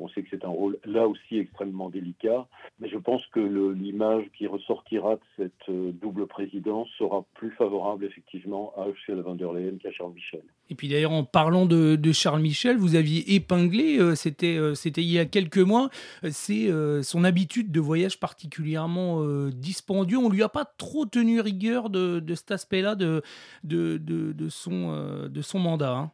on 0.03 0.09
sait 0.09 0.23
que 0.23 0.29
c'est 0.31 0.45
un 0.45 0.49
rôle 0.49 0.79
là 0.85 1.07
aussi 1.07 1.39
extrêmement 1.39 1.89
délicat, 1.89 2.47
mais 2.81 2.89
je 2.89 2.99
pense 2.99 3.25
que 3.29 3.41
l'image 3.41 4.25
qui 4.37 4.47
ressortira 4.47 5.17
de 5.17 5.21
cette 5.37 5.69
euh, 5.69 5.93
double 5.93 6.27
présidence 6.27 6.89
sera 6.99 7.25
plus 7.35 7.51
favorable 7.53 8.05
effectivement 8.05 8.73
à 8.77 8.89
Ursula 8.89 9.23
von 9.23 9.35
der 9.35 9.53
Leyen 9.53 9.79
qu'à 9.81 9.93
Charles 9.93 10.13
Michel. 10.13 10.43
Et 10.71 10.75
puis 10.75 10.89
d'ailleurs, 10.89 11.13
en 11.13 11.25
parlant 11.25 11.67
de, 11.67 11.99
Charles 12.13 12.43
Michel, 12.43 12.77
vous 12.77 12.97
aviez 12.97 13.35
épinglé, 13.35 13.99
euh, 13.99 14.15
c'était 14.15 14.57
euh, 14.57 14.75
il 14.97 15.13
y 15.13 15.19
a 15.19 15.25
quelques 15.25 15.59
mois, 15.59 15.89
c'est 16.31 16.69
son 17.03 17.25
habitude 17.25 17.71
de 17.71 17.81
voyage 17.81 18.19
particulièrement 18.19 19.25
dispendieux. 19.49 20.19
On 20.19 20.29
lui 20.29 20.43
a 20.43 20.49
pas 20.49 20.65
trop 20.65 21.07
tenu 21.07 21.41
rigueur 21.41 21.91
de, 21.91 22.23
cet 22.35 22.51
aspect-là 22.51 22.95
de, 22.95 23.23
de, 23.65 23.99
de, 23.99 24.49
son, 24.49 25.29
de 25.29 25.43
son 25.43 25.59
mandat. 25.59 25.97
Hein. 25.97 26.11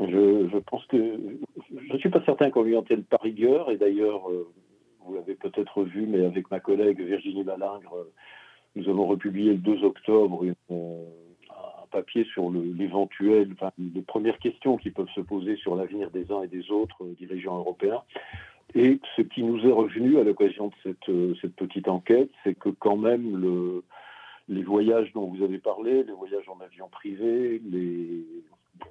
Je, 0.00 0.58
pense 0.58 0.84
que 0.86 1.18
je 1.88 1.94
ne 1.94 1.98
suis 1.98 2.10
pas 2.10 2.22
certain 2.24 2.50
qu'on 2.50 2.62
lui 2.62 2.76
en 2.76 2.82
tienne 2.82 3.02
par 3.02 3.22
rigueur, 3.22 3.70
et 3.70 3.76
d'ailleurs, 3.76 4.28
euh, 4.30 4.46
vous 5.04 5.14
l'avez 5.14 5.34
peut-être 5.34 5.84
vu, 5.84 6.06
mais 6.06 6.24
avec 6.24 6.50
ma 6.50 6.60
collègue 6.60 7.00
Virginie 7.00 7.44
Malingre, 7.44 7.94
euh, 7.96 8.12
nous 8.76 8.88
avons 8.88 9.06
republié 9.06 9.52
le 9.52 9.58
2 9.58 9.84
octobre 9.84 10.44
euh, 10.44 11.04
un 11.50 11.86
papier 11.90 12.24
sur 12.24 12.50
l'éventuel, 12.50 13.48
enfin, 13.54 13.72
les 13.78 14.02
premières 14.02 14.38
questions 14.38 14.76
qui 14.76 14.90
peuvent 14.90 15.08
se 15.14 15.22
poser 15.22 15.56
sur 15.56 15.74
l'avenir 15.74 16.10
des 16.10 16.30
uns 16.30 16.42
et 16.42 16.48
des 16.48 16.70
autres 16.70 17.06
dirigeants 17.18 17.56
européens. 17.56 18.02
Et 18.74 19.00
ce 19.16 19.22
qui 19.22 19.42
nous 19.42 19.66
est 19.66 19.72
revenu 19.72 20.18
à 20.18 20.24
l'occasion 20.24 20.68
de 20.68 20.74
cette, 20.82 21.40
cette 21.40 21.56
petite 21.56 21.88
enquête, 21.88 22.28
c'est 22.44 22.54
que 22.54 22.68
quand 22.68 22.98
même 22.98 23.40
le, 23.40 23.82
les 24.48 24.62
voyages 24.62 25.12
dont 25.12 25.26
vous 25.26 25.42
avez 25.42 25.58
parlé, 25.58 26.02
les 26.02 26.12
voyages 26.12 26.48
en 26.48 26.58
avion 26.60 26.88
privé, 26.88 27.60
les, 27.70 28.24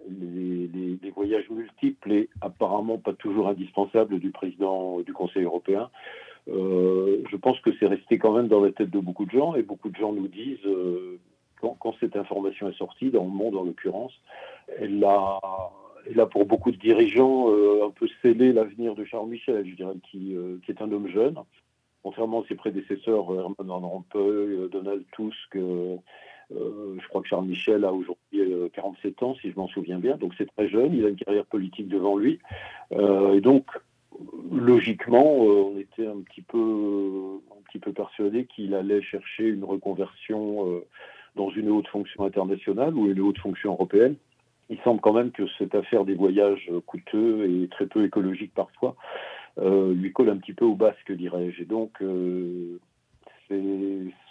les, 0.10 1.12
voyages 1.12 1.50
multiples 1.50 2.12
et 2.12 2.30
apparemment 2.42 2.98
pas 3.00 3.14
toujours 3.14 3.48
indispensables 3.48 4.20
du 4.20 4.30
président 4.30 5.00
du 5.00 5.14
Conseil 5.14 5.44
européen. 5.44 5.90
Euh, 6.48 7.24
je 7.30 7.36
pense 7.38 7.60
que 7.62 7.72
c'est 7.80 7.88
resté 7.88 8.20
quand 8.20 8.34
même 8.34 8.48
dans 8.48 8.62
la 8.62 8.72
tête 8.72 8.92
de 8.92 9.00
beaucoup 9.00 9.26
de 9.26 9.32
gens 9.32 9.56
et 9.56 9.64
beaucoup 9.64 9.90
de 9.90 9.96
gens 9.96 10.14
nous 10.14 10.28
disent, 10.28 10.66
euh, 10.66 11.20
quand, 11.60 11.96
cette 12.00 12.16
information 12.16 12.70
est 12.70 12.78
sortie, 12.78 13.10
dans 13.10 13.24
le 13.24 13.30
monde 13.30 13.56
en 13.56 13.64
l'occurrence, 13.64 14.14
elle 14.80 15.04
a, 15.04 15.40
elle 16.10 16.20
a 16.20 16.28
pour 16.28 16.46
beaucoup 16.46 16.72
de 16.72 16.78
dirigeants 16.78 17.50
euh, 17.50 17.88
un 17.88 17.90
peu 17.90 18.08
scellé 18.22 18.54
l'avenir 18.54 18.94
de 18.94 19.04
Charles 19.06 19.30
Michel, 19.30 19.68
je 19.68 19.76
dirais, 19.76 19.96
qui 20.04 20.36
est 20.70 20.82
un 20.82 20.92
homme 20.92 21.08
jeune. 21.08 21.38
Contrairement 22.08 22.42
à 22.42 22.48
ses 22.48 22.56
prédécesseurs, 22.56 23.26
Herman 23.34 23.56
Van 23.60 23.80
Rompuy, 23.80 24.70
Donald 24.72 25.04
Tusk, 25.12 25.58
euh, 25.58 25.98
je 26.50 27.06
crois 27.10 27.22
que 27.22 27.28
Charles 27.28 27.48
Michel 27.48 27.84
a 27.84 27.92
aujourd'hui 27.92 28.72
47 28.72 29.22
euh, 29.22 29.26
ans, 29.26 29.36
si 29.42 29.52
je 29.52 29.56
m'en 29.58 29.68
souviens 29.68 30.00
bien. 30.00 30.16
Donc 30.16 30.32
c'est 30.38 30.50
très 30.56 30.70
jeune, 30.70 30.94
il 30.94 31.06
a 31.06 31.10
une 31.10 31.18
carrière 31.18 31.46
politique 31.46 31.90
devant 31.90 32.16
lui. 32.16 32.40
Euh, 32.94 33.34
et 33.34 33.42
donc, 33.42 33.66
logiquement, 34.50 35.36
on 35.36 35.78
était 35.78 36.08
un 36.08 36.22
petit 36.22 36.44
peu, 36.44 37.42
un 37.86 37.92
persuadé 37.92 38.46
qu'il 38.46 38.74
allait 38.74 39.02
chercher 39.02 39.44
une 39.44 39.66
reconversion 39.66 40.82
dans 41.36 41.50
une 41.50 41.70
haute 41.70 41.90
fonction 41.90 42.24
internationale 42.24 42.96
ou 42.96 43.12
une 43.12 43.20
haute 43.20 43.40
fonction 43.40 43.74
européenne. 43.74 44.16
Il 44.70 44.80
semble 44.86 45.02
quand 45.02 45.14
même 45.14 45.32
que 45.32 45.44
cette 45.58 45.76
affaire 45.76 46.06
des 46.06 46.16
voyages 46.16 46.72
coûteux 46.86 47.50
et 47.50 47.68
très 47.68 47.86
peu 47.86 48.06
écologiques 48.06 48.54
parfois 48.56 48.96
lui 49.60 50.14
colle 50.14 50.30
un 50.30 50.38
petit 50.38 50.54
peu 50.54 50.66
au 50.66 50.76
basque, 50.76 51.12
dirais-je. 51.12 51.64
Et 51.64 51.66
donc, 51.66 52.02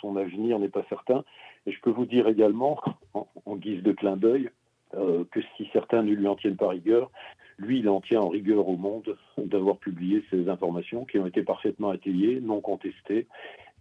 son 0.00 0.16
avenir 0.16 0.59
n'est 0.59 0.68
pas 0.68 0.85
certain. 0.88 1.25
Et 1.66 1.73
je 1.73 1.80
peux 1.80 1.90
vous 1.90 2.06
dire 2.06 2.28
également, 2.28 2.80
en, 3.14 3.56
guise 3.56 3.83
de 3.83 3.92
clin 3.92 4.16
d'œil, 4.16 4.50
euh, 4.95 5.25
que 5.30 5.40
si 5.56 5.68
certains 5.73 6.02
ne 6.02 6.12
lui 6.12 6.28
en 6.28 6.37
tiennent 6.37 6.56
pas 6.56 6.68
rigueur, 6.68 7.11
lui, 7.59 7.80
il 7.80 7.88
en 7.88 8.00
tient 8.00 8.21
en 8.21 8.28
rigueur 8.28 8.68
au 8.68 8.76
monde 8.76 9.16
d'avoir 9.38 9.78
publié 9.78 10.23
ces 10.30 10.49
informations 10.49 11.04
qui 11.04 11.18
ont 11.18 11.26
été 11.26 11.42
parfaitement 11.42 11.90
attayées, 11.90 12.40
non 12.40 12.61
contestées, 12.61 13.26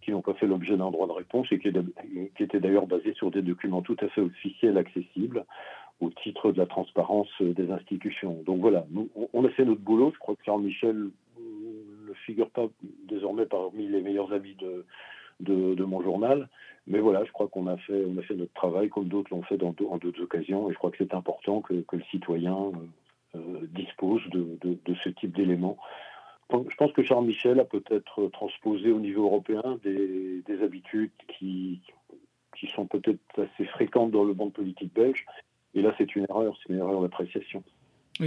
qui 0.02 0.12
n'ont 0.12 0.22
pas 0.22 0.34
fait 0.36 0.48
l'objet 0.48 0.78
d'un 0.78 0.92
droit 0.92 1.08
de 1.08 1.12
réponse 1.12 1.48
et 1.52 1.60
qui, 1.60 1.68
étaient 2.40 2.60
d'ailleurs 2.60 2.88
basées 2.88 3.14
sur 3.14 3.32
des 3.32 3.42
documents 3.42 3.82
tout 3.82 3.98
à 4.02 4.08
fait 4.10 4.22
officiels, 4.22 4.78
accessibles, 4.78 5.46
au 6.00 6.10
titre 6.10 6.52
de 6.52 6.58
la 6.58 6.66
transparence 6.66 7.30
des 7.40 7.70
institutions. 7.72 8.42
Donc 8.46 8.60
voilà, 8.60 8.86
nous, 8.92 9.10
on 9.34 9.46
a 9.46 9.50
fait 9.50 9.66
notre 9.66 9.82
boulot. 9.82 10.12
Je 10.14 10.20
crois 10.20 10.36
que 10.36 10.44
Charles 10.46 10.62
Michel 10.62 11.10
figure 12.26 12.50
pas 12.50 12.68
désormais 13.08 13.46
parmi 13.46 13.88
les 13.88 14.02
meilleurs 14.02 14.34
amis 14.34 14.56
de, 14.56 14.86
de, 15.40 15.84
mon 15.84 16.02
journal. 16.02 16.50
Mais 16.88 17.00
voilà, 17.00 17.24
je 17.24 17.32
crois 17.32 17.48
qu'on 17.48 17.68
a 17.68 17.78
fait, 17.78 18.06
on 18.06 18.18
a 18.18 18.22
fait 18.22 18.36
notre 18.36 18.54
travail 18.54 18.90
comme 18.90 19.08
d'autres 19.08 19.34
l'ont 19.34 19.44
fait 19.44 19.58
dans, 19.58 19.76
en 19.90 19.98
d'autres 19.98 20.22
occasions. 20.22 20.70
Et 20.70 20.74
je 20.74 20.78
crois 20.78 20.92
que 20.92 20.98
c'est 20.98 21.14
important 21.14 21.62
que, 21.62 21.74
le 21.74 22.04
citoyen 22.12 22.56
euh, 22.56 23.38
euh, 23.38 23.68
dispose 23.72 24.22
de, 24.32 24.78
ce 25.04 25.10
type 25.10 25.36
d'éléments. 25.36 25.78
Je 26.52 26.76
pense 26.76 26.92
que 26.92 27.02
Charles 27.02 27.26
Michel 27.26 27.60
a 27.60 27.66
peut-être 27.66 28.28
transposé 28.28 28.92
au 28.92 29.00
niveau 29.00 29.24
européen 29.26 29.80
des, 29.84 30.44
habitudes 30.64 31.12
qui, 31.28 31.82
qui 32.56 32.68
sont 32.68 32.86
peut-être 32.86 33.20
assez 33.38 33.66
fréquentes 33.66 34.12
dans 34.12 34.24
le 34.24 34.34
monde 34.34 34.54
politique 34.54 34.94
belge. 34.94 35.26
Et 35.74 35.82
là, 35.82 35.94
c'est 35.98 36.16
une 36.16 36.26
erreur, 36.30 36.56
c'est 36.62 36.72
une 36.72 36.80
erreur 36.80 37.02
d'appréciation. 37.02 37.64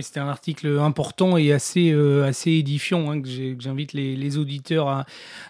C'était 0.02 0.21
un 0.21 0.28
article 0.28 0.78
important 0.80 1.38
et 1.38 1.50
assez, 1.50 1.92
euh, 1.92 2.26
assez 2.26 2.50
édifiant 2.50 3.11
hein, 3.11 3.23
que 3.23 3.28
j'invite 3.59 3.95
les, 3.95 4.37
auditeurs 4.37 5.07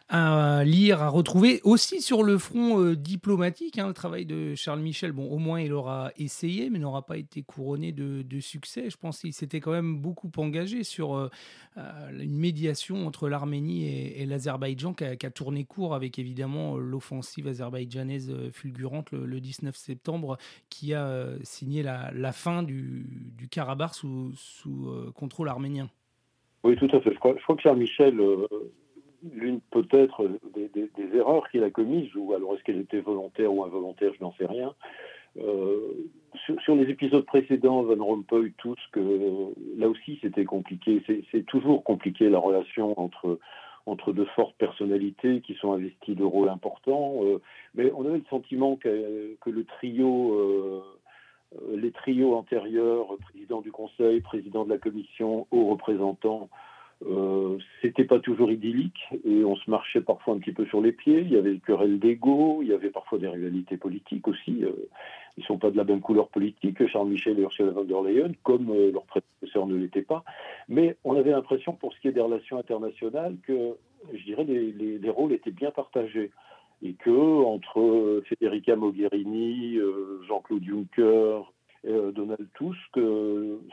à, 0.09 0.62
lire, 0.64 1.02
à 1.02 1.09
retrouver. 1.09 1.61
Aussi 1.64 2.00
sur 2.00 2.23
le 2.23 2.38
front 2.38 2.80
euh, 2.80 2.95
diplomatique, 2.95 3.80
hein, 3.80 3.88
le 3.88 3.95
travail 3.95 4.26
de 4.26 4.54
Charles 4.54 4.78
Michel, 4.78 5.11
bon, 5.11 5.28
au 5.28 5.38
moins 5.38 5.61
il 5.61 5.73
aura 5.73 6.12
essayé, 6.16 6.71
mais 6.71 6.78
n'aura 6.78 7.04
pas 7.04 7.16
été 7.16 7.42
couronné 7.42 7.90
de, 7.90 8.25
succès. 8.38 8.90
Je 8.90 8.97
pense 8.97 9.18
qu'il 9.18 9.33
s'était 9.33 9.59
quand 9.59 9.73
même 9.73 9.99
beaucoup 9.99 10.30
engagé 10.37 10.85
sur 10.85 11.16
euh, 11.16 11.28
une 12.16 12.38
médiation 12.38 13.09
entre 13.09 13.28
l'Arménie 13.28 13.87
et, 13.87 14.25
l'Azerbaïdjan 14.25 14.95
qui 14.95 15.04
a, 15.04 15.30
tourné 15.30 15.64
court 15.64 15.97
avec 15.97 16.21
évidemment 16.21 16.76
l'offensive 16.76 17.49
azerbaïdjanaise 17.49 18.33
fulgurante 18.52 19.11
le, 19.11 19.40
19 19.40 19.75
septembre 19.76 20.38
qui 20.68 20.95
a 20.95 21.26
signé 21.42 21.83
la, 21.83 22.12
la 22.12 22.33
fin 22.33 22.62
du, 22.62 23.07
du 23.37 23.49
Karabakh 23.49 23.95
sous 23.95 24.28
sous, 24.37 24.89
euh, 24.89 25.13
contrôle 25.15 25.49
arménien. 25.49 25.89
Oui, 26.65 26.77
tout 26.77 26.89
à 26.93 27.01
fait. 27.01 27.13
Je 27.13 27.19
crois, 27.19 27.35
que 27.35 27.63
Charles 27.63 27.79
Michel, 27.79 28.21
euh, 28.21 28.47
l'une 29.23 29.61
peut-être 29.71 30.29
des, 30.55 30.91
erreurs 31.15 31.49
qu'il 31.51 31.65
a 31.65 31.71
commises, 31.71 32.15
ou 32.17 32.33
alors 32.35 32.55
est-ce 32.55 32.65
qu'elle 32.65 32.81
était 32.81 33.01
volontaire 33.01 33.53
ou 33.53 33.65
involontaire, 33.65 34.13
je 34.19 34.23
n'en 34.23 34.33
sais 34.33 34.47
rien. 34.47 34.75
Euh, 35.39 36.09
sur, 36.65 36.75
les 36.75 36.91
épisodes 36.91 37.25
précédents, 37.25 37.83
Van 37.83 38.05
Rompuy, 38.05 38.53
tous, 38.59 38.79
que 38.93 39.53
là 39.77 39.89
aussi 39.89 40.19
c'était 40.23 40.45
compliqué. 40.45 41.03
C'est 41.31 41.47
toujours 41.47 41.85
compliqué 41.85 42.29
la 42.29 42.39
relation 42.39 42.99
entre 43.01 43.39
entre 43.87 44.13
deux 44.13 44.27
fortes 44.37 44.55
personnalités 44.59 45.41
qui 45.41 45.55
sont 45.55 45.73
investies 45.73 46.15
de 46.15 46.23
rôles 46.23 46.51
importants. 46.51 47.23
mais 47.75 47.91
on 47.93 48.05
avait 48.05 48.19
le 48.19 48.25
sentiment 48.29 48.77
que, 48.77 49.35
que 49.41 49.49
le 49.49 49.65
trio 49.65 50.85
les 51.71 51.93
trios 51.93 52.35
antérieurs, 52.35 53.17
président 53.19 53.61
du 53.61 53.73
Conseil, 53.73 54.21
président 54.21 54.64
de 54.64 54.71
la 54.71 54.78
Commission, 54.78 55.47
haut 55.50 55.67
représentant, 55.67 56.49
euh, 57.07 57.59
c'était 57.81 58.05
pas 58.05 58.19
toujours 58.19 58.50
idyllique 58.50 59.09
et 59.25 59.45
on 59.45 59.55
se 59.55 59.71
marchait 59.71 60.00
parfois 60.00 60.35
un 60.35 60.38
petit 60.38 60.52
peu 60.52 60.67
sur 60.67 60.81
les 60.81 60.93
pieds. 60.93 61.21
Il 61.21 61.33
y 61.33 61.37
avait 61.37 61.55
des 61.55 61.61
querelles 61.61 62.00
d'ego, 62.00 62.59
il 62.62 62.69
y 62.69 62.73
avait 62.73 62.90
parfois 62.90 63.19
des 63.19 63.28
rivalités 63.28 63.76
politiques 63.76 64.26
aussi. 64.26 64.64
Euh, 64.64 64.73
ils 65.37 65.45
sont 65.45 65.59
pas 65.59 65.71
de 65.71 65.76
la 65.76 65.85
même 65.85 66.00
couleur 66.00 66.28
politique, 66.28 66.85
Charles 66.88 67.09
Michel 67.09 67.38
et 67.38 67.43
Ursula 67.43 67.71
von 67.71 67.85
der 67.85 68.02
Leyen, 68.02 68.33
comme 68.43 68.71
euh, 68.71 68.90
leur 68.90 69.05
prédécesseur 69.05 69.67
ne 69.67 69.76
l'était 69.76 70.02
pas. 70.02 70.25
Mais 70.69 70.97
on 71.05 71.14
avait 71.14 71.31
l'impression, 71.31 71.73
pour 71.73 71.93
ce 71.93 72.00
qui 72.00 72.09
est 72.09 72.12
des 72.12 72.21
relations 72.21 72.59
internationales, 72.59 73.37
que 73.45 73.76
je 74.12 74.25
dirais 74.25 74.45
les 74.45 75.11
rôles 75.11 75.33
étaient 75.33 75.52
bien 75.52 75.71
partagés 75.71 76.31
et 76.83 76.95
que 76.95 77.45
entre 77.45 78.23
Federica 78.29 78.77
Mogherini, 78.77 79.77
euh, 79.77 80.23
Jean-Claude 80.29 80.65
Juncker, 80.65 81.43
et 81.85 81.91
euh, 81.91 82.13
Donald 82.13 82.49
Tusk, 82.55 82.99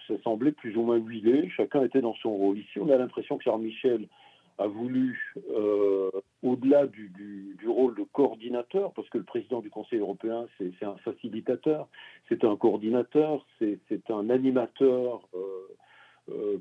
ça 0.08 0.14
semblait 0.24 0.52
plus 0.52 0.78
ou 0.78 0.84
moins 0.84 0.98
huilé, 0.98 1.50
chacun 1.56 1.84
était 1.84 2.02
dans 2.02 2.16
son 2.16 2.32
rôle. 2.32 2.60
Ici, 2.60 2.80
on 2.80 2.90
a 2.90 2.98
l'impression 2.98 3.38
que 3.38 3.44
Charles 3.44 3.62
Michel 3.62 4.08
a 4.58 4.68
voulu, 4.68 5.34
euh, 5.50 6.10
au-delà 6.42 6.88
du, 6.88 7.58
rôle 7.68 7.96
de 7.96 8.04
coordinateur, 8.04 8.94
parce 8.94 9.10
que 9.10 9.18
le 9.18 9.24
président 9.24 9.60
du 9.60 9.70
Conseil 9.70 10.00
européen, 10.00 10.48
c'est 10.58 10.84
un 10.84 10.96
facilitateur, 10.98 11.88
c'est 12.30 12.44
un 12.44 12.56
coordinateur, 12.56 13.46
c'est 13.60 14.10
un 14.10 14.30
animateur 14.30 15.28
euh, 15.34 15.68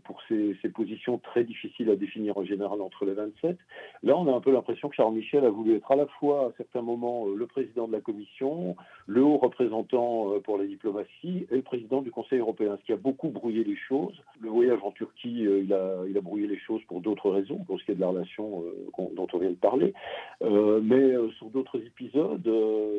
pour 0.05 0.21
ces, 0.29 0.55
positions 0.75 1.19
très 1.19 1.45
difficiles 1.45 1.89
à 1.91 1.97
définir 1.97 2.37
en 2.37 2.45
général 2.45 2.81
entre 2.83 3.05
les 3.05 3.15
27. 3.15 3.57
Là, 4.03 4.17
on 4.17 4.31
a 4.33 4.37
un 4.37 4.41
peu 4.41 4.53
l'impression 4.53 4.89
que 4.89 4.97
Charles 4.97 5.15
Michel 5.15 5.45
a 5.45 5.51
voulu 5.51 5.77
être 5.77 5.91
à 5.91 5.97
la 5.97 6.07
fois, 6.07 6.49
à 6.49 6.53
certains 6.57 6.83
moments, 6.83 7.27
euh, 7.27 7.35
le 7.35 7.47
président 7.47 7.87
de 7.87 7.93
la 7.93 8.01
Commission, 8.01 8.77
le 9.07 9.23
haut 9.23 9.39
représentant 9.39 10.33
euh, 10.33 10.41
pour 10.41 10.59
la 10.59 10.67
diplomatie 10.67 11.47
et 11.51 11.57
le 11.57 11.63
président 11.63 12.03
du 12.03 12.11
Conseil 12.11 12.41
européen, 12.41 12.77
ce 12.81 12.85
qui 12.85 12.93
a 12.93 12.97
beaucoup 12.97 13.29
brouillé 13.29 13.65
les 13.65 13.77
choses. 13.77 14.21
Le 14.41 14.51
voyage 14.51 14.81
en 14.83 14.91
Turquie, 14.91 15.45
il, 15.45 15.73
a, 15.73 16.03
il 16.09 16.17
a 16.17 16.21
brouillé 16.21 16.47
les 16.47 16.59
choses 16.59 16.83
pour 16.89 17.01
d'autres 17.01 17.31
raisons, 17.31 17.59
pour 17.59 17.79
ce 17.79 17.85
qui 17.85 17.93
est 17.93 17.95
de 17.95 18.01
la 18.01 18.09
relation 18.09 18.65
dont 18.99 19.27
on 19.33 19.39
vient 19.39 19.51
de 19.51 19.55
parler. 19.55 19.95
mais 20.43 21.15
sur 21.39 21.47
d'autres 21.47 21.79
épisodes, 21.79 22.47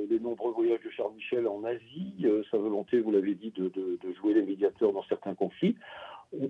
les 0.09 0.19
nombreux 0.19 0.53
voyages 0.53 0.81
de 0.83 0.89
Charles 0.89 1.13
Michel 1.15 1.47
en 1.47 1.63
Asie, 1.63 2.25
sa 2.51 2.57
volonté, 2.57 2.99
vous 2.99 3.11
l'avez 3.11 3.35
dit, 3.35 3.51
de 3.55 4.13
jouer 4.19 4.33
les 4.33 4.43
médiateurs 4.43 4.93
dans 4.93 5.03
certains 5.03 5.35
conflits, 5.35 5.75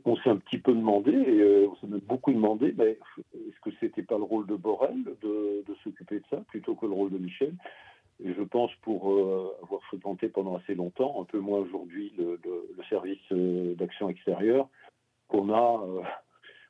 on 0.06 0.16
s'est 0.18 0.30
un 0.30 0.38
petit 0.38 0.58
peu 0.58 0.74
demandé, 0.74 1.12
et 1.12 1.42
euh, 1.42 1.68
on 1.70 1.76
s'est 1.76 1.88
même 1.88 2.00
beaucoup 2.02 2.34
demandé, 2.34 2.74
mais 2.78 2.98
est-ce 3.34 3.60
que 3.62 3.70
c'était 3.80 4.04
pas 4.04 4.18
le 4.18 4.24
rôle 4.24 4.48
de 4.48 4.56
Borrell 4.56 5.04
de, 5.22 5.64
s'occuper 5.84 6.20
de 6.20 6.26
ça 6.30 6.38
plutôt 6.48 6.76
que 6.76 6.86
le 6.86 6.94
rôle 6.94 7.12
de 7.12 7.18
Michel? 7.18 7.54
Je 8.24 8.42
pense, 8.44 8.72
pour 8.82 9.12
euh, 9.12 9.54
avoir 9.64 9.84
fréquenté 9.84 10.30
pendant 10.30 10.56
assez 10.56 10.74
longtemps, 10.74 11.22
un 11.22 11.26
peu 11.26 11.40
moins 11.40 11.60
aujourd'hui, 11.60 12.14
le, 12.18 12.40
service 12.90 13.20
euh, 13.32 13.76
d'action 13.76 14.10
extérieure, 14.10 14.70
qu'on 15.28 15.52
a, 15.52 15.84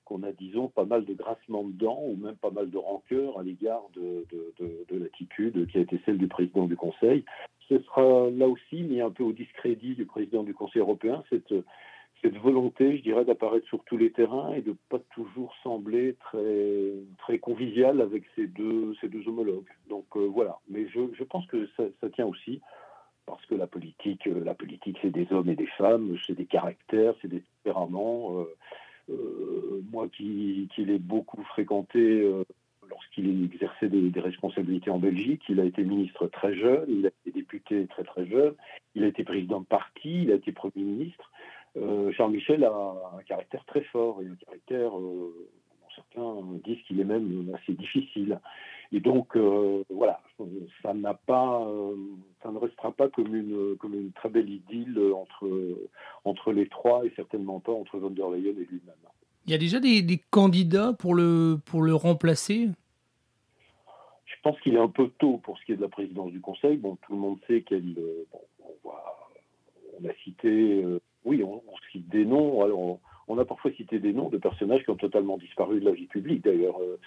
qu'on 0.06 0.24
a, 0.24 0.32
disons, 0.32 0.70
pas 0.70 0.86
mal 0.86 1.06
de 1.06 1.14
grincements 1.14 1.66
de 1.66 1.74
dents 1.74 2.02
ou 2.04 2.16
même 2.16 2.38
pas 2.38 2.52
mal 2.52 2.70
de 2.70 2.78
rancœur 2.78 3.38
à 3.38 3.44
l'égard 3.44 3.84
de, 3.94 4.26
de 4.62 4.98
l'attitude 4.98 5.68
qui 5.68 5.78
a 5.78 5.82
été 5.82 6.00
celle 6.06 6.18
du 6.18 6.28
président 6.28 6.66
du 6.66 6.78
Conseil. 6.78 7.26
Ce 7.68 7.80
sera 7.80 8.30
là 8.30 8.48
aussi 8.48 8.84
mis 8.84 9.02
un 9.02 9.10
peu 9.10 9.24
au 9.24 9.34
discrédit 9.34 9.96
du 9.96 10.06
président 10.06 10.44
du 10.44 10.54
Conseil 10.54 10.82
européen, 10.82 11.24
cette 11.30 11.54
cette 12.26 12.38
volonté, 12.38 12.98
je 12.98 13.04
dirais, 13.04 13.24
d'apparaître 13.24 13.68
sur 13.68 13.84
tous 13.84 13.98
les 13.98 14.12
terrains 14.12 14.54
et 14.54 14.62
de 14.62 14.76
pas 14.90 14.98
toujours 15.14 15.54
sembler 15.62 16.16
très, 16.20 16.94
très 17.20 17.38
convivial 17.38 18.02
avec 18.02 18.24
ces 18.36 18.48
deux, 18.48 18.96
ces 19.00 19.10
deux 19.10 19.28
homologues. 19.28 19.70
Donc 19.90 20.06
euh, 20.16 20.26
voilà. 20.26 20.58
Mais 20.68 20.88
je, 20.88 21.02
je, 21.14 21.24
pense 21.24 21.46
que 21.46 21.68
ça, 21.78 21.84
ça, 22.02 22.10
tient 22.10 22.26
aussi 22.26 22.62
parce 23.28 23.46
que 23.46 23.54
la 23.54 23.68
politique, 23.68 24.26
euh, 24.26 24.44
la 24.44 24.56
politique, 24.56 24.98
c'est 25.04 25.12
des 25.12 25.28
hommes 25.32 25.50
et 25.50 25.56
des 25.56 25.68
femmes, 25.78 26.18
c'est 26.26 26.34
des 26.34 26.46
caractères, 26.46 27.14
c'est 27.22 27.28
des 27.28 27.44
tempéraments. 27.64 28.44
Euh, 29.12 29.84
moi 29.92 30.08
qui, 30.08 30.68
qui 30.74 30.84
l'ai 30.84 30.98
beaucoup 30.98 31.44
fréquenté 31.44 32.28
lorsqu'il 32.90 33.46
exerçait 33.46 33.88
des, 33.88 34.10
des, 34.10 34.20
responsabilités 34.20 34.90
en 34.90 34.98
Belgique, 34.98 35.44
il 35.48 35.60
a 35.60 35.64
été 35.64 35.84
ministre 35.84 36.26
très 36.26 36.56
jeune, 36.56 36.86
il 36.88 37.06
a 37.06 37.10
été 37.10 37.40
député 37.40 37.86
très 37.86 38.04
très 38.04 38.26
jeune, 38.26 38.56
il 38.96 39.04
a 39.04 39.08
été 39.08 39.24
président 39.24 39.62
de 39.62 39.66
parti, 39.66 40.24
il 40.24 40.32
a 40.32 40.36
été 40.36 40.52
Premier 40.52 40.84
ministre. 40.84 41.32
Euh, 41.78 42.12
Charles 42.14 42.32
Michel 42.32 42.64
a 42.64 42.94
un 43.18 43.24
caractère 43.24 43.64
très 43.66 43.84
fort 43.84 44.22
et 44.22 44.28
un 44.28 44.36
caractère, 44.36 44.98
euh, 44.98 45.50
certains 45.96 46.42
disent 46.64 46.82
qu'il 46.88 47.00
est 47.00 47.06
même 47.06 47.54
assez 47.54 47.74
difficile. 47.74 48.40
Et 48.92 49.00
donc, 49.00 49.36
euh, 49.36 49.84
voilà, 49.90 50.22
ça 50.82 50.94
n'a 50.94 51.16
pas, 51.16 51.68
ça 52.44 52.52
ne 52.52 52.58
restera 52.58 52.92
pas 52.92 53.10
comme 53.10 53.36
une, 53.36 53.76
comme 53.78 53.94
une 53.94 54.12
très 54.12 54.30
belle 54.30 54.50
idylle 54.50 55.00
entre, 55.14 55.50
entre 56.24 56.54
les 56.54 56.68
trois 56.70 57.04
et 57.06 57.12
certainement 57.16 57.60
pas 57.60 57.74
entre 57.74 57.98
von 57.98 58.12
der 58.12 58.30
Leyen 58.30 58.52
et 58.52 58.66
lui-même. 58.66 58.96
Il 59.48 59.52
y 59.52 59.56
a 59.56 59.58
déjà 59.58 59.80
des, 59.80 60.22
candidats 60.32 60.94
pour 60.94 61.14
le, 61.14 61.58
pour 61.66 61.82
le 61.82 61.94
remplacer? 61.94 62.70
Je 64.26 64.36
pense 64.44 64.60
qu'il 64.62 64.76
est 64.76 64.80
un 64.80 64.88
peu 64.88 65.10
tôt 65.18 65.40
pour 65.44 65.58
ce 65.58 65.66
qui 65.66 65.72
est 65.72 65.76
de 65.76 65.82
la 65.82 65.90
présidence 65.90 66.32
du 66.32 66.40
Conseil. 66.40 66.78
Bon, 66.78 66.98
tout 66.98 67.14
le 67.14 67.20
monde 67.20 67.40
sait 67.48 67.62
qu'elle. 67.64 67.96
on, 68.84 68.92
on, 70.00 70.08
a 70.08 70.14
cité 70.24 70.84
oui, 71.26 71.44
on, 71.44 71.62
cite 71.92 72.08
des 72.10 72.26
noms. 72.26 72.64
Alors, 72.64 73.00
on, 73.28 73.38
a 73.38 73.46
parfois 73.46 73.72
cité 73.72 74.00
des 74.00 74.14
noms 74.14 74.30
de 74.30 74.38
personnages 74.38 74.84
qui 74.84 74.92
ont 74.92 74.96
totalement 74.96 75.38
disparu 75.38 75.80
de 75.80 75.86
la 75.86 75.92
vie 75.92 76.06
publique. 76.08 76.44
D'ailleurs, 76.44 76.80
euh, 76.82 77.00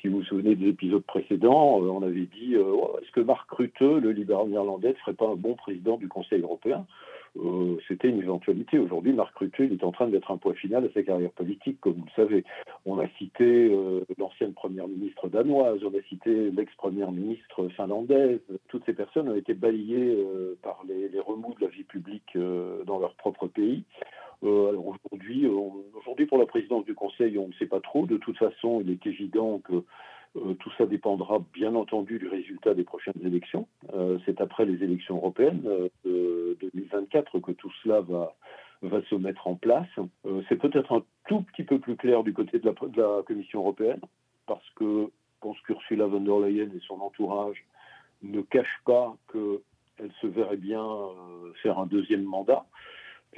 si 0.00 0.08
vous 0.08 0.18
vous 0.18 0.24
souvenez 0.24 0.56
des 0.56 0.68
épisodes 0.68 1.04
précédents, 1.04 1.82
euh, 1.82 1.88
on 1.88 2.02
avait 2.02 2.26
dit 2.26 2.54
euh, 2.54 2.64
oh, 2.64 2.96
est-ce 3.02 3.12
que 3.12 3.20
Marc 3.20 3.50
Rutte, 3.50 3.80
le 3.80 4.10
libéral 4.10 4.48
néerlandais, 4.48 4.90
ne 4.90 4.94
serait 4.94 5.14
pas 5.14 5.28
un 5.28 5.36
bon 5.36 5.54
président 5.54 5.96
du 5.96 6.08
Conseil 6.08 6.40
européen? 6.40 6.86
Euh, 7.36 7.76
c'était 7.86 8.08
une 8.08 8.20
éventualité. 8.20 8.78
Aujourd'hui, 8.78 9.12
Marc 9.12 9.36
Rutte, 9.36 9.60
est 9.60 9.84
en 9.84 9.92
train 9.92 10.08
d'être 10.08 10.30
un 10.30 10.36
point 10.36 10.54
final 10.54 10.84
à 10.84 10.92
sa 10.92 11.02
carrière 11.02 11.30
politique, 11.30 11.80
comme 11.80 11.94
vous 11.94 12.04
le 12.04 12.22
savez. 12.22 12.44
On 12.86 12.98
a 12.98 13.08
cité 13.18 13.44
euh, 13.44 14.04
l'ancienne 14.18 14.54
première 14.54 14.88
ministre 14.88 15.28
danoise, 15.28 15.80
on 15.84 15.96
a 15.96 16.02
cité 16.08 16.50
l'ex-première 16.50 17.12
ministre 17.12 17.68
finlandaise. 17.68 18.40
Toutes 18.68 18.84
ces 18.86 18.92
personnes 18.92 19.28
ont 19.28 19.36
été 19.36 19.54
balayées 19.54 20.16
euh, 20.16 20.56
par 20.62 20.82
les, 20.88 21.08
remous 21.20 21.54
de 21.54 21.64
la 21.64 21.70
vie 21.70 21.84
publique 21.84 22.36
dans 22.86 22.98
leur 22.98 23.14
propre 23.14 23.48
pays. 23.48 23.82
aujourd'hui, 24.42 25.46
aujourd'hui, 25.46 26.26
pour 26.26 26.38
la 26.38 26.46
présidence 26.46 26.84
du 26.84 26.94
Conseil, 26.94 27.36
on 27.38 27.48
ne 27.48 27.52
sait 27.54 27.66
pas 27.66 27.80
trop. 27.80 28.06
De 28.06 28.16
toute 28.16 28.38
façon, 28.38 28.80
il 28.80 28.90
est 28.90 29.06
évident 29.06 29.58
que 29.58 29.82
euh, 30.36 30.54
tout 30.54 30.70
ça 30.76 30.86
dépendra 30.86 31.38
bien 31.52 31.74
entendu 31.74 32.18
du 32.18 32.28
résultat 32.28 32.74
des 32.74 32.84
prochaines 32.84 33.20
élections. 33.24 33.66
Euh, 33.94 34.18
c'est 34.26 34.40
après 34.40 34.64
les 34.64 34.82
élections 34.82 35.16
européennes 35.16 35.62
euh, 35.66 35.88
de 36.04 36.56
2024 36.60 37.38
que 37.40 37.52
tout 37.52 37.72
cela 37.82 38.00
va, 38.00 38.34
se 39.10 39.14
mettre 39.16 39.48
en 39.48 39.56
place. 39.56 39.88
c'est 40.48 40.56
peut-être 40.56 40.92
un 40.92 41.02
tout 41.26 41.42
petit 41.42 41.64
peu 41.64 41.80
plus 41.80 41.96
clair 41.96 42.22
du 42.22 42.32
côté 42.32 42.60
de 42.60 42.66
la, 42.66 42.88
de 42.88 43.02
la 43.02 43.22
Commission 43.24 43.60
européenne, 43.60 44.00
parce 44.46 44.68
que 44.76 45.10
pense 45.40 45.58
qu'Ursula 45.62 46.06
von 46.06 46.20
der 46.20 46.38
Leyen 46.38 46.68
et 46.74 46.80
son 46.86 47.00
entourage 47.00 47.64
ne 48.22 48.40
cachent 48.40 48.80
pas 48.84 49.16
qu'elle 49.32 50.12
se 50.20 50.26
verrait 50.26 50.56
bien 50.56 50.86
faire 51.62 51.78
un 51.78 51.86
deuxième 51.86 52.22
mandat. 52.22 52.66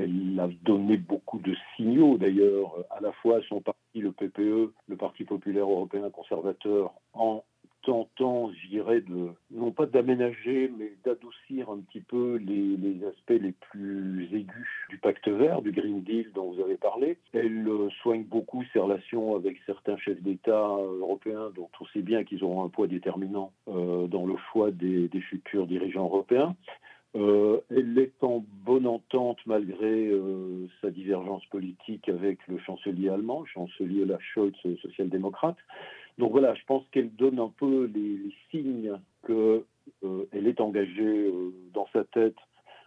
Elle 0.02 0.40
a 0.40 0.48
donné 0.62 0.96
beaucoup 0.96 1.38
de 1.38 1.54
signaux, 1.76 2.16
d'ailleurs, 2.16 2.74
à 2.90 3.00
la 3.00 3.12
fois 3.12 3.38
à 3.38 3.42
son 3.42 3.60
parti, 3.60 3.78
le 3.94 4.12
PPE, 4.12 4.72
le 4.88 4.96
Parti 4.96 5.24
populaire 5.24 5.68
européen 5.68 6.08
conservateur, 6.10 6.92
en 7.12 7.44
tentant, 7.82 8.50
je 8.52 8.68
dirais, 8.68 9.00
de, 9.00 9.30
non 9.50 9.72
pas 9.72 9.86
d'aménager, 9.86 10.70
mais 10.78 10.92
d'adoucir 11.04 11.70
un 11.70 11.78
petit 11.78 12.00
peu 12.00 12.36
les, 12.36 13.04
aspects 13.06 13.40
les 13.42 13.52
plus 13.52 14.24
aigus 14.32 14.86
du 14.90 14.98
pacte 14.98 15.28
vert, 15.28 15.62
du 15.62 15.72
Green 15.72 16.02
Deal 16.02 16.30
dont 16.34 16.52
vous 16.52 16.60
avez 16.60 16.76
parlé. 16.76 17.16
Elle 17.32 17.66
euh, 17.66 17.88
soigne 18.02 18.24
beaucoup 18.24 18.64
ses 18.72 18.78
relations 18.78 19.34
avec 19.34 19.56
certains 19.66 19.96
chefs 19.96 20.20
d'État 20.22 20.68
euh, 20.68 21.00
européens 21.00 21.50
dont 21.56 21.70
on 21.80 21.86
sait 21.86 22.02
bien 22.02 22.24
qu'ils 22.24 22.44
auront 22.44 22.64
un 22.64 22.68
poids 22.68 22.86
déterminant 22.86 23.52
euh, 23.68 24.06
dans 24.06 24.26
le 24.26 24.36
choix 24.52 24.70
des 24.70 25.08
futurs 25.20 25.66
dirigeants 25.66 26.04
européens. 26.04 26.54
Euh, 27.16 27.60
elle 27.70 27.98
est 27.98 28.22
en 28.22 28.44
bonne 28.64 28.86
entente 28.86 29.38
malgré 29.44 30.06
euh, 30.06 30.68
sa 30.80 30.90
divergence 30.90 31.44
politique 31.46 32.08
avec 32.08 32.38
le 32.46 32.58
chancelier 32.58 33.08
allemand, 33.08 33.40
le 33.40 33.46
chancelier 33.46 34.02
Olaf 34.02 34.22
Scholz, 34.32 34.54
social-démocrate. 34.80 35.56
Donc 36.18 36.30
voilà, 36.30 36.54
je 36.54 36.64
pense 36.66 36.84
qu'elle 36.92 37.12
donne 37.14 37.40
un 37.40 37.52
peu 37.56 37.90
les, 37.92 38.32
signes 38.50 38.92
qu'elle 39.26 39.62
euh, 40.04 40.26
est 40.32 40.60
engagée 40.60 41.32
dans 41.74 41.88
sa 41.92 42.04
tête 42.04 42.36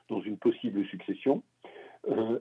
dans 0.10 0.22
une 0.22 0.38
possible 0.38 0.86
succession. 0.86 1.44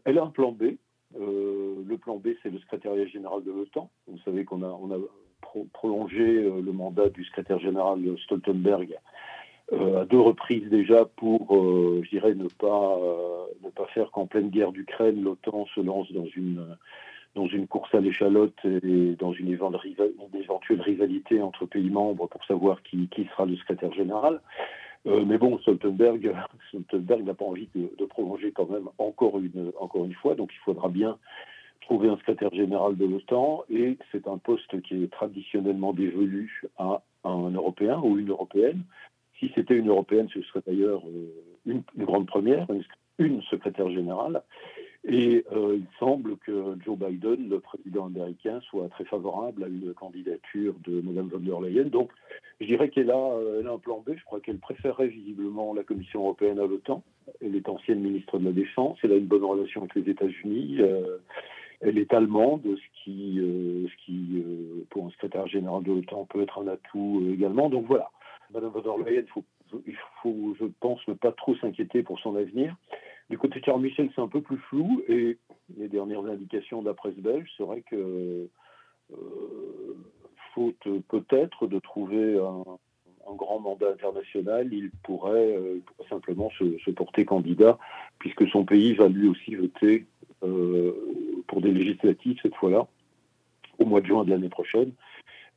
elle 0.04 0.18
a 0.18 0.22
un 0.22 0.30
plan 0.30 0.52
B. 0.52 0.76
le 1.18 1.96
plan 1.96 2.16
B, 2.16 2.28
c'est 2.42 2.50
le 2.50 2.58
secrétariat 2.58 3.06
général 3.06 3.42
de 3.42 3.50
l'OTAN. 3.50 3.90
Vous 4.06 4.18
savez 4.24 4.44
qu'on 4.44 4.62
a, 4.62 4.68
on 4.68 4.90
a 4.92 4.98
prolongé 5.72 6.42
le 6.42 6.72
mandat 6.72 7.08
du 7.08 7.24
secrétaire 7.24 7.58
général 7.60 8.00
Stoltenberg 8.24 8.92
euh, 8.92 8.96
à 9.72 10.04
deux 10.04 10.20
reprises 10.20 10.68
déjà 10.68 11.04
pour, 11.16 11.56
euh, 11.56 12.02
je 12.04 12.10
dirais, 12.10 12.34
ne 12.34 12.48
pas, 12.48 12.98
euh, 12.98 13.44
ne 13.64 13.70
pas 13.70 13.86
faire 13.86 14.10
qu'en 14.10 14.26
pleine 14.26 14.50
guerre 14.50 14.72
d'Ukraine, 14.72 15.22
l'OTAN 15.22 15.66
se 15.74 15.80
lance 15.80 16.10
dans 16.12 16.26
une, 16.26 16.76
dans 17.34 17.46
une 17.46 17.66
course 17.66 17.94
à 17.94 18.00
l'échalote 18.00 18.58
et 18.64 19.16
dans 19.18 19.32
une 19.32 19.50
éventuelle 19.50 20.80
rivalité 20.80 21.40
entre 21.40 21.66
pays 21.66 21.90
membres 21.90 22.26
pour 22.26 22.44
savoir 22.44 22.82
qui, 22.82 23.08
qui 23.08 23.24
sera 23.24 23.46
le 23.46 23.56
secrétaire 23.56 23.92
général. 23.94 24.40
mais 25.06 25.38
bon, 25.38 25.58
Stoltenberg, 25.58 26.34
Stoltenberg 26.68 27.24
n'a 27.24 27.34
pas 27.34 27.46
envie 27.46 27.68
de, 27.74 27.90
de, 27.98 28.04
prolonger 28.04 28.52
quand 28.52 28.68
même 28.68 28.88
encore 28.98 29.38
une, 29.38 29.72
encore 29.80 30.04
une 30.04 30.14
fois, 30.14 30.34
donc 30.34 30.50
il 30.52 30.58
faudra 30.64 30.88
bien 30.88 31.16
trouver 31.82 32.08
un 32.08 32.16
secrétaire 32.16 32.54
général 32.54 32.96
de 32.96 33.06
l'OTAN 33.06 33.64
et 33.70 33.98
c'est 34.10 34.28
un 34.28 34.38
poste 34.38 34.80
qui 34.82 35.02
est 35.02 35.10
traditionnellement 35.10 35.92
dévolu 35.92 36.62
à 36.78 37.02
un 37.24 37.50
Européen 37.50 38.00
ou 38.02 38.18
une 38.18 38.30
Européenne. 38.30 38.82
Si 39.42 39.50
c'était 39.56 39.74
une 39.74 39.88
européenne, 39.88 40.28
ce 40.32 40.40
serait 40.42 40.62
d'ailleurs 40.64 41.02
euh, 41.04 41.26
une, 41.66 41.82
grande 41.98 42.28
première, 42.28 42.64
une, 43.18 43.42
secrétaire 43.42 43.90
générale. 43.90 44.40
Et 45.04 45.44
euh, 45.50 45.78
il 45.78 45.86
semble 45.98 46.36
que 46.36 46.76
Joe 46.84 46.96
Biden, 46.96 47.48
le 47.48 47.58
président 47.58 48.06
américain, 48.06 48.60
soit 48.70 48.88
très 48.90 49.04
favorable 49.04 49.64
à 49.64 49.66
une 49.66 49.92
candidature 49.94 50.74
de 50.84 51.00
Mme 51.00 51.26
von 51.26 51.40
der 51.40 51.60
Leyen. 51.60 51.86
Donc, 51.86 52.12
je 52.60 52.66
dirais 52.66 52.88
qu'elle 52.88 53.10
a, 53.10 53.16
euh, 53.16 53.66
a, 53.66 53.72
un 53.72 53.78
plan 53.78 54.00
B. 54.06 54.12
Je 54.16 54.24
crois 54.24 54.38
qu'elle 54.38 54.58
préférerait 54.58 55.08
visiblement 55.08 55.74
la 55.74 55.82
Commission 55.82 56.20
européenne 56.20 56.60
à 56.60 56.66
l'OTAN. 56.66 57.02
Elle 57.40 57.56
est 57.56 57.68
ancienne 57.68 57.98
ministre 57.98 58.38
de 58.38 58.44
la 58.44 58.52
Défense. 58.52 58.96
Elle 59.02 59.12
a 59.12 59.16
une 59.16 59.26
bonne 59.26 59.42
relation 59.42 59.80
avec 59.80 59.96
les 59.96 60.08
États-Unis. 60.08 60.78
elle 61.80 61.98
est 61.98 62.14
allemande, 62.14 62.62
ce 62.64 63.04
qui 63.04 63.40
pour 64.90 65.06
un 65.06 65.10
secrétaire 65.10 65.48
général 65.48 65.82
de 65.82 65.94
l'OTAN, 65.94 66.26
peut 66.26 66.42
être 66.42 66.62
un 66.62 66.68
atout 66.68 67.24
également. 67.28 67.68
Donc 67.70 67.86
voilà. 67.86 68.08
Madame 68.52 68.72
von 68.72 68.82
der 68.82 69.04
Leyen, 69.04 69.24
il 69.86 69.96
faut, 70.22 70.54
je 70.58 70.66
pense, 70.80 71.06
ne 71.08 71.14
pas 71.14 71.32
trop 71.32 71.56
s'inquiéter 71.56 72.02
pour 72.02 72.18
son 72.20 72.36
avenir. 72.36 72.76
Du 73.30 73.38
côté 73.38 73.60
de 73.60 73.64
Charles 73.64 73.80
Michel, 73.80 74.10
c'est 74.14 74.20
un 74.20 74.28
peu 74.28 74.42
plus 74.42 74.58
flou 74.58 75.02
et 75.08 75.38
les 75.76 75.88
dernières 75.88 76.26
indications 76.26 76.82
de 76.82 76.88
la 76.88 76.94
presse 76.94 77.16
belge 77.16 77.48
seraient 77.56 77.82
que, 77.82 78.48
euh, 79.12 79.94
faute 80.54 80.86
peut-être 81.08 81.66
de 81.66 81.78
trouver 81.78 82.38
un, 82.38 82.64
grand 83.34 83.60
mandat 83.60 83.88
international, 83.88 84.68
il 84.72 84.90
pourrait, 85.04 85.56
euh, 85.56 85.80
simplement 86.10 86.50
se, 86.58 86.90
porter 86.90 87.24
candidat, 87.24 87.78
puisque 88.18 88.46
son 88.48 88.66
pays 88.66 88.92
va 88.92 89.08
lui 89.08 89.26
aussi 89.28 89.54
voter 89.54 90.04
euh, 90.42 90.92
pour 91.46 91.62
des 91.62 91.70
législatives 91.70 92.38
cette 92.42 92.54
fois-là, 92.56 92.86
au 93.78 93.86
mois 93.86 94.02
de 94.02 94.06
juin 94.06 94.24
de 94.24 94.30
l'année 94.30 94.50
prochaine. 94.50 94.92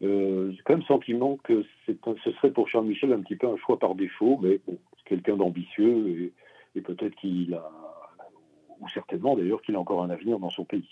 Euh, 0.02 0.52
j'ai 0.52 0.62
quand 0.66 0.74
même 0.74 0.82
le 0.82 0.86
sentiment 0.86 1.38
que 1.38 1.64
ce 1.88 2.32
serait 2.32 2.52
pour 2.52 2.68
Charles 2.68 2.86
Michel 2.86 3.14
un 3.14 3.22
petit 3.22 3.36
peu 3.36 3.48
un 3.48 3.58
choix 3.58 3.80
par 3.80 3.96
défaut, 3.96 4.40
mais 4.42 4.60
bon, 4.68 4.78
c'est 4.98 5.10
quelqu'un 5.10 5.38
d'ambitieux 5.38 6.32
et, 6.76 6.82
peut-être 6.82 7.16
qu'il 7.16 7.54
a, 7.54 7.72
ou 8.82 8.90
certainement 8.90 9.36
d'ailleurs, 9.38 9.62
qu'il 9.62 9.76
a 9.76 9.80
encore 9.80 10.04
un 10.04 10.10
avenir 10.10 10.40
dans 10.40 10.50
son 10.50 10.66
pays. 10.66 10.90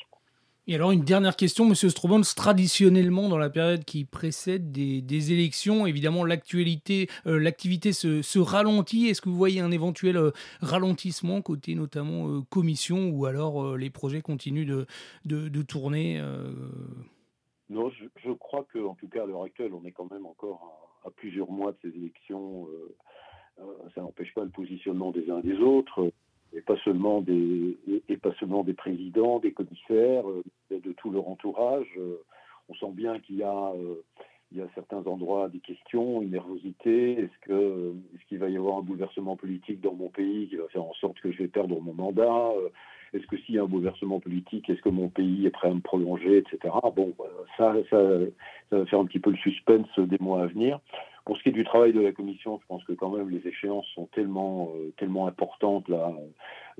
Et 0.65 0.75
alors 0.75 0.91
une 0.91 1.03
dernière 1.03 1.35
question, 1.35 1.65
Monsieur 1.65 1.89
Strobans, 1.89 2.23
traditionnellement 2.23 3.27
dans 3.27 3.37
la 3.37 3.49
période 3.49 3.83
qui 3.83 4.05
précède 4.05 4.71
des, 4.71 5.33
élections, 5.33 5.85
évidemment 5.85 6.23
l'actualité, 6.23 7.09
euh, 7.27 7.37
l'activité 7.37 7.91
se, 7.91 8.39
ralentit. 8.39 9.07
Est-ce 9.07 9.21
que 9.21 9.27
vous 9.27 9.35
voyez 9.35 9.59
un 9.59 9.71
éventuel 9.71 10.15
euh, 10.15 10.31
ralentissement 10.61 11.41
côté 11.41 11.75
notamment 11.75 12.29
euh, 12.29 12.41
commission 12.49 13.09
ou 13.09 13.25
alors 13.25 13.75
les 13.75 13.89
projets 13.89 14.21
continuent 14.21 14.85
de 15.25 15.61
tourner 15.63 16.21
non, 17.73 17.89
je, 17.89 18.31
crois 18.31 18.65
qu'en 18.71 18.95
tout 18.95 19.07
cas 19.07 19.23
à 19.23 19.25
l'heure 19.25 19.43
actuelle, 19.43 19.73
on 19.73 19.83
est 19.85 19.91
quand 19.91 20.09
même 20.11 20.25
encore 20.25 20.91
à, 21.05 21.09
plusieurs 21.11 21.51
mois 21.51 21.71
de 21.71 21.77
ces 21.81 21.97
élections. 21.97 22.67
Euh, 22.67 22.95
euh, 23.59 23.89
ça 23.93 24.01
n'empêche 24.01 24.33
pas 24.33 24.43
le 24.43 24.49
positionnement 24.49 25.11
des 25.11 25.29
uns 25.29 25.39
des 25.39 25.57
autres, 25.57 26.11
et 26.53 26.61
pas 26.61 26.77
seulement 26.83 27.21
des, 27.21 27.77
et, 28.07 28.17
pas 28.17 28.33
seulement 28.39 28.63
des 28.63 28.73
présidents, 28.73 29.39
des 29.39 29.51
commissaires, 29.51 30.29
euh, 30.29 30.43
de 30.71 30.91
tout 30.93 31.11
leur 31.11 31.27
entourage. 31.27 31.99
on 32.69 32.75
sent 32.75 32.91
bien 32.93 33.19
qu'il 33.19 33.37
y 33.37 33.43
a 33.43 33.73
il 34.51 34.59
y 34.59 34.61
a 34.61 34.69
certains 34.75 35.03
endroits 35.07 35.49
des 35.49 35.59
questions, 35.59 36.21
une 36.21 36.29
nervosité. 36.29 37.13
Est-ce 37.13 37.39
que 37.41 37.95
est-ce 38.13 38.23
qu'il 38.27 38.37
va 38.37 38.49
y 38.49 38.57
avoir 38.57 38.77
un 38.77 38.81
bouleversement 38.83 39.35
politique 39.35 39.81
dans 39.81 39.95
mon 39.95 40.09
pays 40.09 40.47
qui 40.47 40.57
va 40.57 40.67
faire 40.67 40.83
en 40.83 40.93
sorte 40.93 41.19
que 41.21 41.31
je 41.31 41.39
vais 41.39 41.47
perdre 41.47 41.81
mon 41.81 41.93
mandat? 41.93 42.51
Est-ce 43.13 43.27
que 43.27 43.37
s'il 43.37 43.55
y 43.55 43.59
a 43.59 43.63
un 43.63 43.67
bouleversement 43.67 44.19
politique, 44.19 44.69
est-ce 44.69 44.81
que 44.81 44.89
mon 44.89 45.09
pays 45.09 45.45
est 45.45 45.51
prêt 45.51 45.69
à 45.69 45.73
me 45.73 45.81
prolonger, 45.81 46.37
etc. 46.37 46.73
Bon, 46.95 47.13
ça, 47.57 47.73
ça, 47.89 48.01
va 48.71 48.85
faire 48.85 48.99
un 48.99 49.05
petit 49.05 49.19
peu 49.19 49.31
le 49.31 49.37
suspense 49.37 49.87
des 49.97 50.17
mois 50.19 50.43
à 50.43 50.47
venir. 50.47 50.79
Pour 51.25 51.37
ce 51.37 51.43
qui 51.43 51.49
est 51.49 51.53
du 51.53 51.63
travail 51.63 51.93
de 51.93 52.01
la 52.01 52.11
commission, 52.11 52.59
je 52.61 52.67
pense 52.67 52.83
que 52.83 52.91
quand 52.91 53.09
même 53.09 53.29
les 53.29 53.47
échéances 53.47 53.87
sont 53.95 54.07
tellement, 54.07 54.73
euh, 54.75 54.91
tellement 54.97 55.27
importantes 55.27 55.87
là, 55.87 56.13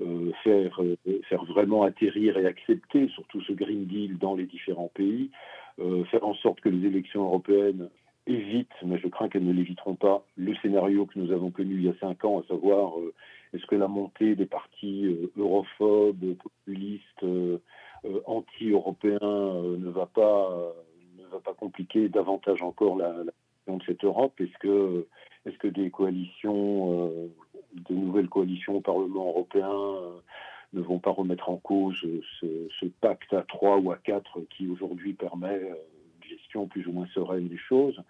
euh, 0.00 0.32
faire, 0.42 0.82
euh, 0.82 0.96
faire 1.28 1.44
vraiment 1.44 1.82
atterrir 1.82 2.36
et 2.36 2.44
accepter 2.44 3.08
surtout 3.08 3.40
ce 3.42 3.52
Green 3.52 3.86
Deal 3.86 4.18
dans 4.18 4.34
les 4.34 4.44
différents 4.44 4.90
pays, 4.94 5.30
faire 6.10 6.24
en 6.24 6.34
sorte 6.34 6.60
que 6.60 6.68
les 6.68 6.86
élections 6.86 7.24
européennes 7.24 7.88
évitent, 8.28 8.68
mais 8.84 8.96
je 8.98 9.08
crains 9.08 9.28
qu'elles 9.28 9.44
ne 9.44 9.52
l'éviteront 9.52 9.96
pas, 9.96 10.24
le 10.36 10.54
scénario 10.56 11.04
que 11.06 11.18
nous 11.18 11.32
avons 11.32 11.50
connu 11.50 11.74
il 11.74 11.84
y 11.84 11.88
a 11.88 11.94
cinq 12.00 12.24
ans, 12.24 12.38
à 12.38 12.46
savoir 12.46 12.92
est-ce 13.54 13.66
que 13.66 13.76
la 13.76 13.88
montée 13.88 14.34
des 14.34 14.46
partis 14.46 15.06
euh, 15.06 15.30
europhobes, 15.36 16.34
populistes, 16.34 17.22
euh, 17.22 17.58
euh, 18.04 18.20
anti-européens 18.26 19.18
ne 19.22 19.90
va 19.90 20.06
pas 20.06 21.54
compliquer 21.56 22.08
davantage 22.08 22.62
encore 22.62 22.96
la, 22.96 23.12
de 23.22 23.82
cette 23.86 24.04
Europe? 24.04 24.38
Est-ce 24.40 24.58
que 25.58 25.68
des 25.68 25.90
coalitions, 25.90 27.30
de 27.72 27.94
nouvelles 27.94 28.28
coalitions 28.28 28.76
au 28.76 28.80
Parlement 28.80 29.28
européen 29.28 29.72
ne 30.72 30.80
vont 30.80 30.98
pas 30.98 31.12
remettre 31.12 31.48
en 31.48 31.56
cause 31.56 31.96
ce, 32.40 32.86
pacte 33.00 33.32
à 33.32 33.42
trois 33.42 33.78
ou 33.78 33.92
à 33.92 33.96
quatre 33.96 34.40
qui 34.50 34.68
aujourd'hui 34.68 35.14
permet 35.14 35.60
une 35.60 36.28
gestion 36.28 36.66
plus 36.66 36.86
ou 36.86 36.92
moins 36.92 37.06
sereine 37.14 37.48
des 37.48 37.56
choses? 37.56 38.02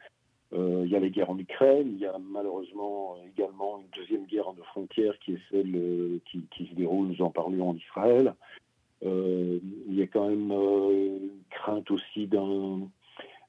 Il 0.53 0.89
y 0.89 0.95
a 0.95 1.01
les 1.01 1.11
guerres 1.11 1.31
en 1.31 1.39
Ukraine, 1.39 1.89
il 1.95 1.99
y 1.99 2.07
a 2.07 2.17
malheureusement 2.19 3.17
également 3.27 3.81
une 3.81 3.89
deuxième 4.01 4.25
guerre 4.27 4.53
de 4.53 4.63
frontières 4.63 5.19
qui 5.19 5.33
est 5.33 5.41
celle 5.51 6.21
qui, 6.27 6.47
qui, 6.53 6.67
se 6.67 6.75
déroule, 6.75 7.09
nous 7.09 7.23
en 7.23 7.31
parlions, 7.31 7.71
en 7.71 7.77
Israël. 7.77 8.35
il 9.03 9.61
y 9.95 10.03
a 10.03 10.07
quand 10.07 10.29
même 10.29 10.53
une 10.53 11.31
crainte 11.51 11.91
aussi 11.91 12.29
d'un 12.29 12.89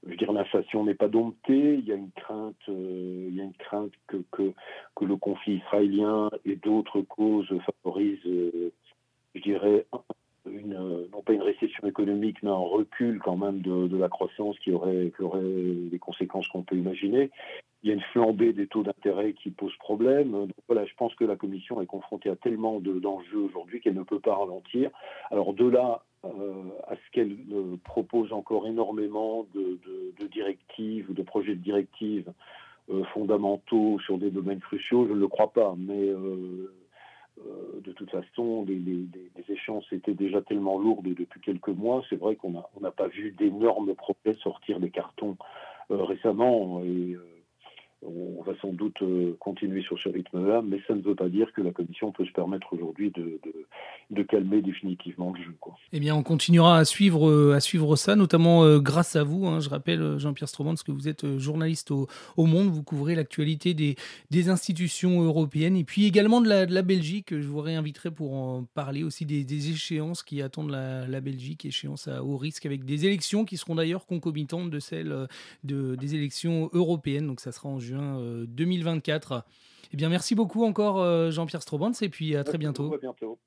je 0.07 0.15
dire, 0.15 0.31
l'inflation 0.31 0.83
n'est 0.83 0.95
pas 0.95 1.07
domptée. 1.07 1.75
Il 1.75 1.85
y 1.85 1.91
a 1.91 1.95
une 1.95 2.11
crainte, 2.11 2.55
euh, 2.69 3.27
il 3.29 3.35
y 3.35 3.41
a 3.41 3.43
une 3.43 3.53
crainte 3.53 3.91
que, 4.07 4.17
que, 4.31 4.53
que, 4.95 5.05
le 5.05 5.15
conflit 5.15 5.55
israélien 5.55 6.29
et 6.45 6.55
d'autres 6.55 7.01
causes 7.01 7.51
favorisent, 7.65 8.25
euh, 8.25 8.71
je 9.33 9.41
dirais, 9.41 9.85
une, 10.47 11.07
non 11.11 11.21
pas 11.21 11.33
une 11.33 11.41
récession 11.41 11.87
économique, 11.87 12.37
mais 12.43 12.49
un 12.49 12.55
recul 12.55 13.19
quand 13.19 13.37
même 13.37 13.61
de, 13.61 13.97
la 13.97 14.09
croissance 14.09 14.57
qui 14.59 14.71
aurait, 14.71 15.11
qui 15.15 15.23
les 15.91 15.99
conséquences 15.99 16.47
qu'on 16.47 16.63
peut 16.63 16.75
imaginer. 16.75 17.31
Il 17.83 17.89
y 17.89 17.91
a 17.91 17.93
une 17.93 18.01
flambée 18.13 18.51
des 18.51 18.67
taux 18.67 18.81
d'intérêt 18.81 19.33
qui 19.33 19.51
pose 19.51 19.75
problème. 19.77 20.47
Voilà, 20.67 20.85
je 20.85 20.93
pense 20.97 21.13
que 21.15 21.23
la 21.23 21.35
Commission 21.35 21.81
est 21.81 21.85
confrontée 21.85 22.29
à 22.29 22.35
tellement 22.35 22.79
d'enjeux 22.79 23.39
aujourd'hui 23.39 23.79
qu'elle 23.79 23.93
ne 23.93 24.03
peut 24.03 24.19
pas 24.19 24.35
ralentir. 24.35 24.89
Alors 25.29 25.53
de 25.53 25.67
là 25.67 26.03
euh, 26.25 26.63
à 26.87 26.95
ce 26.95 27.11
qu'elle 27.11 27.37
euh, 27.51 27.77
propose 27.83 28.33
encore 28.33 28.65
énormément 28.65 29.45
de, 29.53 29.79
directives 30.31 31.09
ou 31.09 31.13
de 31.13 31.21
projets 31.21 31.53
de 31.53 31.61
directives 31.61 32.31
euh, 32.89 33.03
fondamentaux 33.13 33.99
sur 33.99 34.17
des 34.17 34.31
domaines 34.31 34.59
cruciaux, 34.59 35.05
je 35.07 35.13
ne 35.13 35.19
le 35.19 35.27
crois 35.27 35.53
pas, 35.53 35.75
mais 35.77 36.09
de 37.37 37.91
toute 37.91 38.09
façon, 38.09 38.65
les, 38.67 39.07
échéances 39.49 39.85
étaient 39.91 40.13
déjà 40.13 40.41
tellement 40.41 40.79
lourdes 40.79 41.13
depuis 41.13 41.41
quelques 41.41 41.69
mois. 41.69 42.03
C'est 42.09 42.15
vrai 42.15 42.35
qu'on 42.35 42.51
n'a 42.51 42.91
pas 42.91 43.07
vu 43.07 43.31
d'énormes 43.31 43.93
projets 43.93 44.37
sortir 44.41 44.79
des 44.79 44.89
cartons 44.89 45.37
récemment. 45.89 46.81
Et, 46.83 47.17
on 48.07 48.43
va 48.43 48.53
sans 48.61 48.73
doute 48.73 49.01
euh, 49.01 49.35
continuer 49.39 49.81
sur 49.81 49.97
ce 49.99 50.09
rythme-là, 50.09 50.61
mais 50.61 50.79
ça 50.87 50.93
ne 50.93 51.01
veut 51.01 51.15
pas 51.15 51.29
dire 51.29 51.51
que 51.53 51.61
la 51.61 51.71
Commission 51.71 52.11
peut 52.11 52.25
se 52.25 52.31
permettre 52.31 52.73
aujourd'hui 52.73 53.11
de, 53.11 54.23
calmer 54.23 54.61
définitivement 54.61 55.33
le 55.35 55.43
jeu. 55.43 55.53
Eh 55.93 55.99
bien, 55.99 56.15
on 56.15 56.23
continuera 56.23 56.77
à 56.77 56.85
suivre, 56.85 57.29
euh, 57.29 57.53
à 57.53 57.59
suivre 57.59 57.95
ça, 57.95 58.15
notamment 58.15 58.63
euh, 58.63 58.79
grâce 58.79 59.15
à 59.15 59.23
vous. 59.23 59.47
Hein. 59.47 59.59
Je 59.59 59.69
rappelle, 59.69 60.17
Jean-Pierre 60.17 60.49
Stromans, 60.49 60.75
que 60.75 60.91
vous 60.91 61.07
êtes 61.07 61.37
journaliste 61.37 61.91
au, 61.91 62.07
Monde, 62.37 62.67
vous 62.67 62.83
couvrez 62.83 63.15
l'actualité 63.15 63.73
des, 63.73 63.95
institutions 64.49 65.23
européennes 65.23 65.75
et 65.75 65.83
puis 65.83 66.05
également 66.05 66.41
de 66.41 66.49
la, 66.49 66.81
Belgique. 66.81 67.29
Je 67.31 67.47
vous 67.47 67.61
réinviterai 67.61 68.11
pour 68.11 68.35
en 68.35 68.63
parler 68.75 69.03
aussi 69.03 69.25
des, 69.25 69.69
échéances 69.71 70.21
qui 70.21 70.41
attendent 70.41 70.69
la, 70.69 71.07
la, 71.07 71.21
Belgique, 71.21 71.65
échéances 71.65 72.07
à 72.07 72.23
haut 72.23 72.37
risque 72.37 72.65
avec 72.65 72.85
des 72.85 73.05
élections 73.05 73.45
qui 73.45 73.57
seront 73.57 73.75
d'ailleurs 73.75 74.05
concomitantes 74.05 74.69
de 74.69 74.79
celles 74.79 75.27
de, 75.63 75.95
des 75.95 76.15
élections 76.15 76.69
européennes. 76.73 77.27
Donc 77.27 77.39
ça 77.39 77.51
sera 77.51 77.69
en 77.69 77.79
juin 77.79 77.94
2024. 78.47 79.31
Euh, 79.31 79.39
eh 79.93 79.97
bien, 79.97 80.09
merci 80.09 80.35
beaucoup 80.35 80.65
encore, 80.65 80.99
euh, 80.99 81.31
Jean-Pierre 81.31 81.61
Strobans, 81.61 81.93
et 82.01 82.09
puis 82.09 82.35
à 82.35 82.43
très 82.43 82.57
bientôt. 82.57 82.93
À 82.93 82.97
bientôt. 82.97 83.39